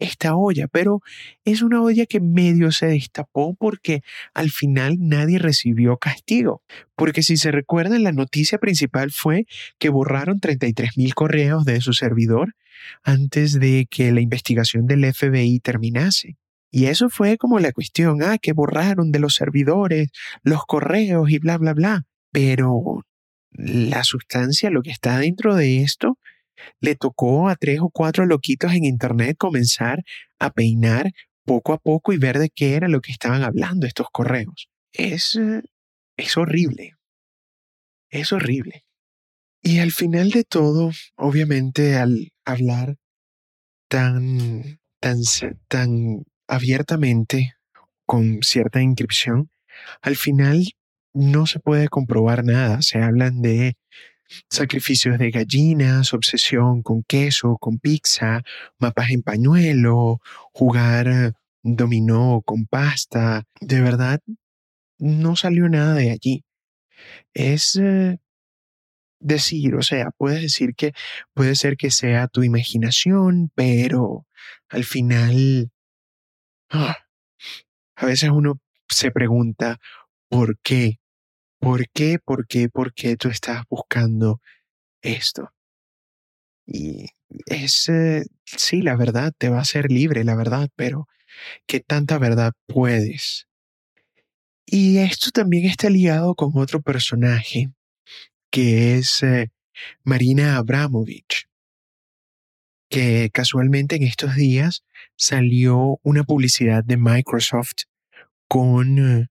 esta 0.00 0.34
olla, 0.34 0.66
pero 0.66 1.00
es 1.44 1.62
una 1.62 1.82
olla 1.82 2.06
que 2.06 2.20
medio 2.20 2.72
se 2.72 2.86
destapó 2.86 3.54
porque 3.54 4.02
al 4.34 4.50
final 4.50 4.96
nadie 4.98 5.38
recibió 5.38 5.96
castigo. 5.98 6.62
Porque 6.96 7.22
si 7.22 7.36
se 7.36 7.52
recuerdan, 7.52 8.02
la 8.02 8.12
noticia 8.12 8.58
principal 8.58 9.10
fue 9.12 9.46
que 9.78 9.90
borraron 9.90 10.40
33 10.40 10.96
mil 10.96 11.14
correos 11.14 11.64
de 11.64 11.80
su 11.80 11.92
servidor 11.92 12.54
antes 13.02 13.60
de 13.60 13.86
que 13.88 14.10
la 14.10 14.20
investigación 14.20 14.86
del 14.86 15.04
FBI 15.12 15.60
terminase. 15.60 16.36
Y 16.70 16.86
eso 16.86 17.10
fue 17.10 17.36
como 17.36 17.58
la 17.58 17.72
cuestión, 17.72 18.22
ah, 18.22 18.38
que 18.38 18.52
borraron 18.52 19.10
de 19.10 19.18
los 19.18 19.34
servidores 19.34 20.10
los 20.42 20.64
correos 20.64 21.30
y 21.30 21.38
bla, 21.38 21.58
bla, 21.58 21.74
bla. 21.74 22.04
Pero 22.32 23.04
la 23.50 24.04
sustancia, 24.04 24.70
lo 24.70 24.82
que 24.82 24.90
está 24.90 25.18
dentro 25.18 25.56
de 25.56 25.82
esto, 25.82 26.16
le 26.80 26.94
tocó 26.94 27.48
a 27.48 27.56
tres 27.56 27.80
o 27.80 27.90
cuatro 27.90 28.26
loquitos 28.26 28.72
en 28.72 28.84
Internet 28.84 29.36
comenzar 29.38 30.02
a 30.38 30.50
peinar 30.50 31.12
poco 31.44 31.72
a 31.72 31.78
poco 31.78 32.12
y 32.12 32.18
ver 32.18 32.38
de 32.38 32.50
qué 32.50 32.74
era 32.74 32.88
lo 32.88 33.00
que 33.00 33.12
estaban 33.12 33.42
hablando 33.42 33.86
estos 33.86 34.06
correos. 34.12 34.68
Es, 34.92 35.36
eh, 35.36 35.62
es 36.16 36.36
horrible. 36.36 36.94
Es 38.10 38.32
horrible. 38.32 38.84
Y 39.62 39.78
al 39.78 39.92
final 39.92 40.30
de 40.30 40.44
todo, 40.44 40.90
obviamente 41.16 41.96
al 41.96 42.32
hablar 42.44 42.96
tan, 43.88 44.80
tan, 45.00 45.18
tan 45.68 46.24
abiertamente 46.48 47.54
con 48.06 48.42
cierta 48.42 48.80
inscripción, 48.80 49.50
al 50.02 50.16
final 50.16 50.64
no 51.12 51.46
se 51.46 51.60
puede 51.60 51.88
comprobar 51.88 52.44
nada. 52.44 52.82
Se 52.82 52.98
hablan 52.98 53.42
de 53.42 53.76
sacrificios 54.48 55.18
de 55.18 55.30
gallinas, 55.30 56.14
obsesión 56.14 56.82
con 56.82 57.02
queso, 57.02 57.56
con 57.58 57.78
pizza, 57.78 58.42
mapas 58.78 59.10
en 59.10 59.22
pañuelo, 59.22 60.20
jugar 60.52 61.34
dominó 61.62 62.42
con 62.44 62.66
pasta. 62.66 63.44
De 63.60 63.80
verdad, 63.80 64.20
no 64.98 65.36
salió 65.36 65.68
nada 65.68 65.94
de 65.94 66.10
allí. 66.10 66.44
Es 67.34 67.76
eh, 67.76 68.18
decir, 69.20 69.74
o 69.74 69.82
sea, 69.82 70.10
puedes 70.16 70.42
decir 70.42 70.74
que 70.74 70.92
puede 71.34 71.54
ser 71.54 71.76
que 71.76 71.90
sea 71.90 72.28
tu 72.28 72.42
imaginación, 72.42 73.50
pero 73.54 74.26
al 74.68 74.84
final, 74.84 75.70
ah, 76.70 76.96
a 77.96 78.06
veces 78.06 78.30
uno 78.30 78.60
se 78.88 79.10
pregunta, 79.10 79.78
¿por 80.28 80.58
qué? 80.60 80.99
¿Por 81.60 81.88
qué, 81.90 82.18
por 82.18 82.46
qué, 82.46 82.70
por 82.70 82.94
qué 82.94 83.16
tú 83.16 83.28
estás 83.28 83.64
buscando 83.68 84.40
esto? 85.02 85.52
Y 86.66 87.06
es, 87.46 87.88
eh, 87.90 88.24
sí, 88.44 88.80
la 88.80 88.96
verdad 88.96 89.32
te 89.36 89.50
va 89.50 89.58
a 89.58 89.62
hacer 89.62 89.90
libre, 89.92 90.24
la 90.24 90.36
verdad, 90.36 90.70
pero 90.74 91.06
¿qué 91.66 91.80
tanta 91.80 92.18
verdad 92.18 92.52
puedes? 92.66 93.46
Y 94.64 94.98
esto 94.98 95.30
también 95.32 95.66
está 95.66 95.90
ligado 95.90 96.34
con 96.34 96.52
otro 96.54 96.80
personaje, 96.80 97.70
que 98.50 98.94
es 98.96 99.22
eh, 99.22 99.50
Marina 100.02 100.56
Abramovich, 100.56 101.46
que 102.88 103.28
casualmente 103.32 103.96
en 103.96 104.04
estos 104.04 104.34
días 104.34 104.82
salió 105.14 105.98
una 106.02 106.24
publicidad 106.24 106.84
de 106.84 106.96
Microsoft 106.96 107.82
con 108.48 108.98
eh, 108.98 109.26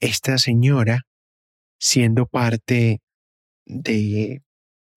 esta 0.00 0.38
señora 0.38 1.07
siendo 1.78 2.26
parte 2.26 3.00
de 3.66 4.42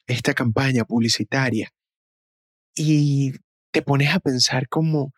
esta 0.08 0.34
campaña 0.34 0.86
publicitaria. 0.86 1.70
Y 2.76 3.34
te 3.72 3.82
pones 3.82 4.14
a 4.14 4.20
pensar 4.20 4.68
como 4.68 5.14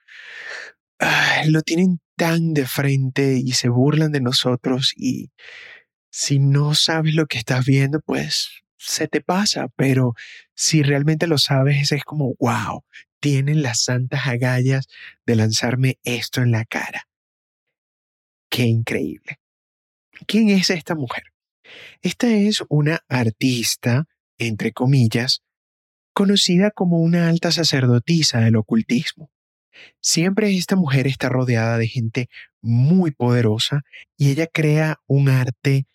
lo 1.48 1.62
tienen 1.62 2.00
tan 2.16 2.54
de 2.54 2.66
frente 2.66 3.38
y 3.38 3.52
se 3.54 3.70
burlan 3.70 4.12
de 4.12 4.22
nosotros 4.22 4.94
y 4.96 5.32
si 6.10 6.40
no 6.40 6.76
sabes 6.76 7.16
lo 7.16 7.26
que 7.26 7.40
estás 7.40 7.66
viendo, 7.66 8.00
pues 8.00 8.64
se 8.78 9.08
te 9.08 9.22
pasa, 9.22 9.68
pero 9.76 10.14
si 10.54 10.84
realmente 10.84 11.26
lo 11.26 11.38
sabes, 11.38 11.92
es 11.92 12.04
como, 12.04 12.36
wow, 12.40 12.84
tienen 13.20 13.64
las 13.64 13.84
santas 13.84 14.28
agallas 14.28 14.88
de 15.26 15.36
lanzarme 15.36 15.98
esto 16.04 16.42
en 16.42 16.52
la 16.52 16.66
cara. 16.66 17.08
Qué 18.50 18.64
increíble. 18.64 19.40
¿Quién 20.28 20.50
es 20.50 20.70
esta 20.70 20.94
mujer? 20.94 21.33
Esta 22.02 22.32
es 22.34 22.64
una 22.70 23.00
artista, 23.08 24.06
entre 24.38 24.72
comillas, 24.72 25.42
conocida 26.14 26.72
como 26.72 27.00
una 27.00 27.30
alta 27.30 27.52
sacerdotisa 27.52 28.40
del 28.40 28.56
ocultismo. 28.56 29.32
Siempre 30.00 30.56
esta 30.56 30.76
mujer 30.76 31.08
está 31.08 31.30
rodeada 31.30 31.78
de 31.78 31.88
gente 31.88 32.30
muy 32.62 33.12
poderosa 33.12 33.82
y 34.18 34.30
ella 34.30 34.48
crea 34.48 35.00
un 35.08 35.30
arte 35.30 35.88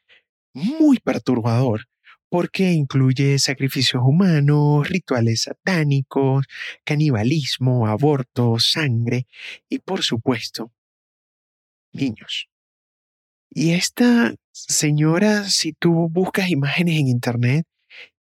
muy 0.52 0.98
perturbador 0.98 1.86
porque 2.28 2.72
incluye 2.72 3.38
sacrificios 3.38 4.02
humanos, 4.04 4.88
rituales 4.88 5.42
satánicos, 5.42 6.46
canibalismo, 6.84 7.86
aborto, 7.86 8.56
sangre 8.58 9.26
y 9.68 9.78
por 9.78 10.02
supuesto, 10.02 10.72
niños. 11.92 12.48
Y 13.50 13.72
esta 13.72 14.34
señora, 14.52 15.44
si 15.48 15.72
tú 15.72 16.08
buscas 16.10 16.50
imágenes 16.50 16.98
en 17.00 17.08
internet, 17.08 17.66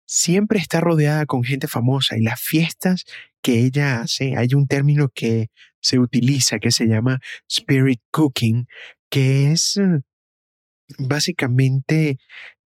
siempre 0.05 0.59
está 0.59 0.81
rodeada 0.81 1.25
con 1.25 1.43
gente 1.43 1.67
famosa 1.67 2.17
y 2.17 2.21
las 2.21 2.41
fiestas 2.41 3.05
que 3.41 3.59
ella 3.59 4.01
hace, 4.01 4.35
hay 4.37 4.53
un 4.53 4.67
término 4.67 5.09
que 5.13 5.49
se 5.81 5.99
utiliza 5.99 6.59
que 6.59 6.71
se 6.71 6.87
llama 6.87 7.19
spirit 7.47 8.01
cooking, 8.11 8.67
que 9.09 9.51
es 9.51 9.77
eh, 9.77 10.01
básicamente 10.97 12.17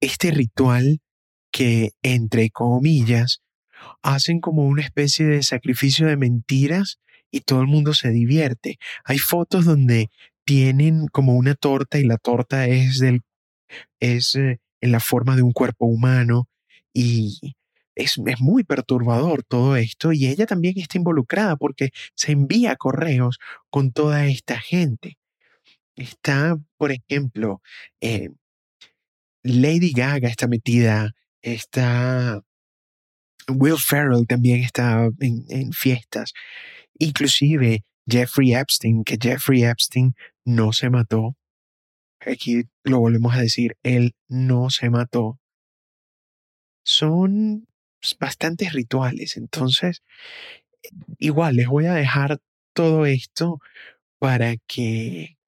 este 0.00 0.30
ritual 0.30 1.00
que, 1.50 1.92
entre 2.02 2.50
comillas, 2.50 3.42
hacen 4.02 4.40
como 4.40 4.64
una 4.66 4.82
especie 4.82 5.26
de 5.26 5.42
sacrificio 5.42 6.06
de 6.06 6.16
mentiras 6.16 6.98
y 7.30 7.40
todo 7.40 7.60
el 7.60 7.66
mundo 7.66 7.94
se 7.94 8.10
divierte. 8.10 8.78
Hay 9.04 9.18
fotos 9.18 9.64
donde 9.64 10.08
tienen 10.44 11.08
como 11.08 11.34
una 11.34 11.54
torta 11.54 11.98
y 11.98 12.04
la 12.04 12.18
torta 12.18 12.66
es, 12.66 12.98
del, 12.98 13.22
es 14.00 14.36
eh, 14.36 14.60
en 14.80 14.92
la 14.92 15.00
forma 15.00 15.36
de 15.36 15.42
un 15.42 15.52
cuerpo 15.52 15.86
humano 15.86 16.48
y 16.92 17.56
es, 17.94 18.18
es, 18.26 18.40
muy 18.40 18.64
perturbador 18.64 19.44
todo 19.44 19.76
esto 19.76 20.12
y 20.12 20.26
ella 20.26 20.46
también 20.46 20.78
está 20.78 20.98
involucrada 20.98 21.56
porque 21.56 21.90
se 22.14 22.32
envía 22.32 22.76
correos 22.76 23.38
con 23.70 23.92
toda 23.92 24.26
esta 24.26 24.58
gente. 24.60 25.18
Está, 25.96 26.56
por 26.76 26.92
ejemplo, 26.92 27.62
eh, 28.00 28.30
Lady 29.42 29.92
Gaga 29.92 30.28
está 30.28 30.48
metida, 30.48 31.14
está 31.42 32.42
Will 33.48 33.78
Ferrell 33.78 34.26
también 34.26 34.60
está 34.62 35.08
en, 35.20 35.44
en 35.48 35.72
fiestas, 35.72 36.32
inclusive 36.98 37.84
Jeffrey 38.06 38.54
Epstein, 38.54 39.04
que 39.04 39.18
Jeffrey 39.20 39.64
Epstein 39.64 40.14
no 40.44 40.72
se 40.72 40.90
mató. 40.90 41.36
Aquí 42.20 42.64
lo 42.82 43.00
volvemos 43.00 43.34
a 43.34 43.40
decir, 43.40 43.76
él 43.82 44.14
no 44.28 44.70
se 44.70 44.90
mató. 44.90 45.38
Son 46.84 47.66
bastantes 48.18 48.72
rituales, 48.72 49.36
entonces 49.36 50.02
igual 51.18 51.56
les 51.56 51.66
voy 51.66 51.86
a 51.86 51.94
dejar 51.94 52.40
todo 52.74 53.06
esto 53.06 53.60
para 54.18 54.56
que 54.66 55.38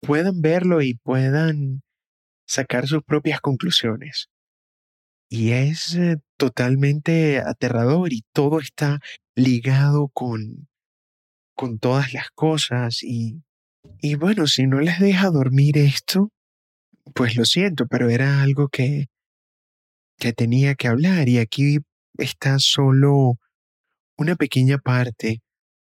puedan 0.00 0.40
verlo 0.40 0.82
y 0.82 0.94
puedan 0.94 1.82
sacar 2.46 2.86
sus 2.86 3.02
propias 3.02 3.40
conclusiones. 3.40 4.28
Y 5.28 5.52
es 5.52 5.96
eh, 5.96 6.18
totalmente 6.36 7.40
aterrador 7.40 8.12
y 8.12 8.22
todo 8.32 8.60
está 8.60 9.00
ligado 9.34 10.08
con, 10.08 10.68
con 11.56 11.78
todas 11.80 12.12
las 12.12 12.30
cosas 12.30 13.02
y 13.02 13.42
Y 14.00 14.16
bueno, 14.16 14.46
si 14.46 14.66
no 14.66 14.80
les 14.80 15.00
deja 15.00 15.30
dormir 15.30 15.78
esto, 15.78 16.30
pues 17.14 17.36
lo 17.36 17.44
siento, 17.44 17.86
pero 17.86 18.10
era 18.10 18.42
algo 18.42 18.68
que, 18.68 19.06
que 20.18 20.32
tenía 20.32 20.74
que 20.74 20.88
hablar 20.88 21.28
y 21.28 21.38
aquí 21.38 21.78
está 22.18 22.58
solo 22.58 23.38
una 24.18 24.36
pequeña 24.36 24.78
parte 24.78 25.40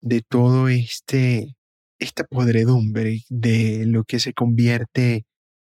de 0.00 0.22
todo 0.22 0.68
este, 0.68 1.56
esta 1.98 2.24
podredumbre 2.24 3.22
de 3.28 3.84
lo 3.86 4.04
que 4.04 4.20
se 4.20 4.32
convierte 4.34 5.26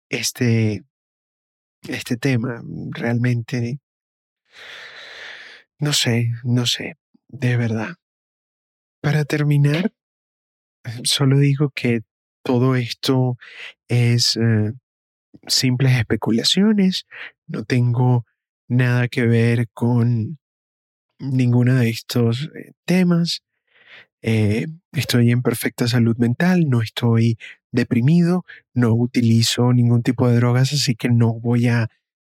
este, 0.09 0.83
este 1.87 2.17
tema. 2.17 2.61
Realmente, 2.91 3.79
no 5.79 5.93
sé, 5.93 6.29
no 6.43 6.65
sé, 6.65 6.95
de 7.27 7.57
verdad. 7.57 7.95
Para 9.03 9.25
terminar, 9.25 9.91
solo 11.03 11.37
digo 11.37 11.71
que 11.75 12.03
todo 12.41 12.77
esto 12.77 13.37
es 13.89 14.37
eh, 14.37 14.71
simples 15.47 15.97
especulaciones, 15.97 17.05
no 17.47 17.65
tengo 17.65 18.25
nada 18.69 19.09
que 19.09 19.25
ver 19.25 19.67
con 19.73 20.39
ninguno 21.19 21.75
de 21.75 21.89
estos 21.89 22.49
eh, 22.55 22.71
temas. 22.85 23.43
Eh, 24.21 24.67
estoy 24.93 25.31
en 25.31 25.41
perfecta 25.41 25.87
salud 25.87 26.17
mental, 26.17 26.69
no 26.69 26.81
estoy 26.81 27.37
deprimido, 27.71 28.45
no 28.73 28.93
utilizo 28.93 29.73
ningún 29.73 30.03
tipo 30.03 30.29
de 30.29 30.37
drogas, 30.37 30.73
así 30.73 30.95
que 30.95 31.09
no 31.09 31.33
voy 31.33 31.67
a 31.67 31.89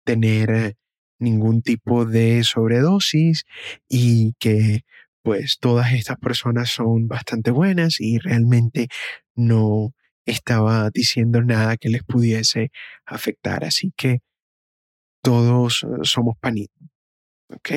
tener 0.04 0.50
eh, 0.50 0.74
ningún 1.20 1.62
tipo 1.62 2.06
de 2.06 2.44
sobredosis 2.44 3.44
y 3.88 4.34
que 4.40 4.84
pues 5.26 5.58
todas 5.58 5.92
estas 5.92 6.18
personas 6.18 6.70
son 6.70 7.08
bastante 7.08 7.50
buenas 7.50 8.00
y 8.00 8.18
realmente 8.18 8.86
no 9.34 9.92
estaba 10.24 10.88
diciendo 10.90 11.42
nada 11.42 11.76
que 11.76 11.88
les 11.88 12.04
pudiese 12.04 12.70
afectar. 13.04 13.64
Así 13.64 13.92
que 13.96 14.20
todos 15.22 15.82
eh, 15.82 16.04
somos 16.04 16.36
panitos. 16.38 16.80
¿Ok? 17.48 17.70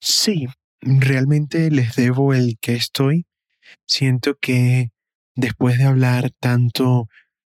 Sí, 0.00 0.46
realmente 0.82 1.70
les 1.70 1.94
debo 1.96 2.34
el 2.34 2.58
que 2.60 2.74
estoy. 2.74 3.26
Siento 3.86 4.36
que 4.40 4.90
después 5.34 5.78
de 5.78 5.84
hablar 5.84 6.30
tanto 6.40 7.08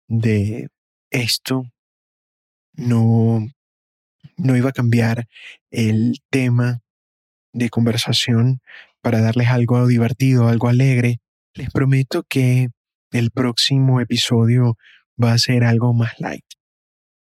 de 0.08 0.68
esto, 1.10 1.64
no, 2.74 3.48
no 4.38 4.58
iba 4.58 4.70
a 4.70 4.74
cambiar 4.74 5.28
el 5.72 6.20
tema 6.30 6.82
de 7.54 7.70
conversación 7.70 8.62
para 9.02 9.22
darles 9.22 9.48
algo 9.48 9.88
divertido, 9.88 10.48
algo 10.48 10.68
alegre. 10.68 11.20
Les 11.54 11.70
prometo 11.70 12.24
que 12.24 12.70
el 13.12 13.32
próximo 13.32 14.02
episodio 14.02 14.78
va 15.22 15.34
a 15.34 15.38
ser 15.38 15.64
algo 15.64 15.94
más 15.94 16.20
light. 16.20 16.46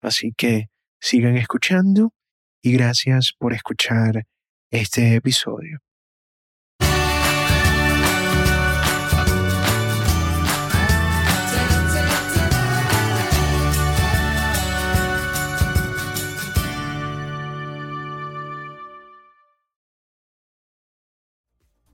Así 0.02 0.34
que 0.36 0.68
sigan 1.00 1.38
escuchando 1.38 2.14
y 2.62 2.74
gracias 2.74 3.34
por 3.38 3.54
escuchar 3.54 4.26
este 4.74 5.14
episodio. 5.14 5.80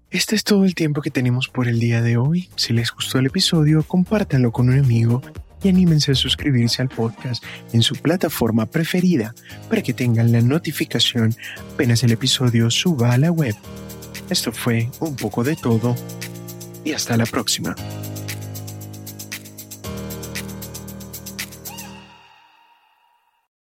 Este 0.10 0.36
es 0.36 0.44
todo 0.46 0.64
el 0.64 0.74
tiempo 0.74 1.02
que 1.02 1.12
tenemos 1.12 1.50
por 1.50 1.68
el 1.68 1.80
día 1.82 2.02
de 2.02 2.16
hoy. 2.16 2.50
Si 2.56 2.72
les 2.72 2.92
gustó 2.92 3.20
el 3.20 3.26
episodio, 3.26 3.84
compártanlo 3.84 4.54
con 4.54 4.70
un 4.70 4.80
amigo 4.80 5.22
y 5.64 5.70
anímense 5.70 6.12
a 6.12 6.16
suscribirse 6.16 6.82
al 6.82 6.90
podcast 6.90 7.44
en 7.74 7.82
su 7.82 7.96
plataforma 7.96 8.66
preferida 8.66 9.34
para 9.70 9.82
que 9.82 9.94
tengan 9.94 10.32
la 10.32 10.42
notificación 10.42 11.36
apenas 11.74 12.04
el 12.04 12.12
episodio 12.12 12.70
suba 12.70 13.14
a 13.14 13.18
la 13.18 13.32
web. 13.32 13.56
Esto 14.30 14.52
fue 14.52 14.90
un 15.00 15.16
poco 15.16 15.44
de 15.44 15.56
todo 15.56 15.96
y 16.84 16.94
hasta 16.94 17.18
la 17.18 17.26
próxima. 17.26 17.76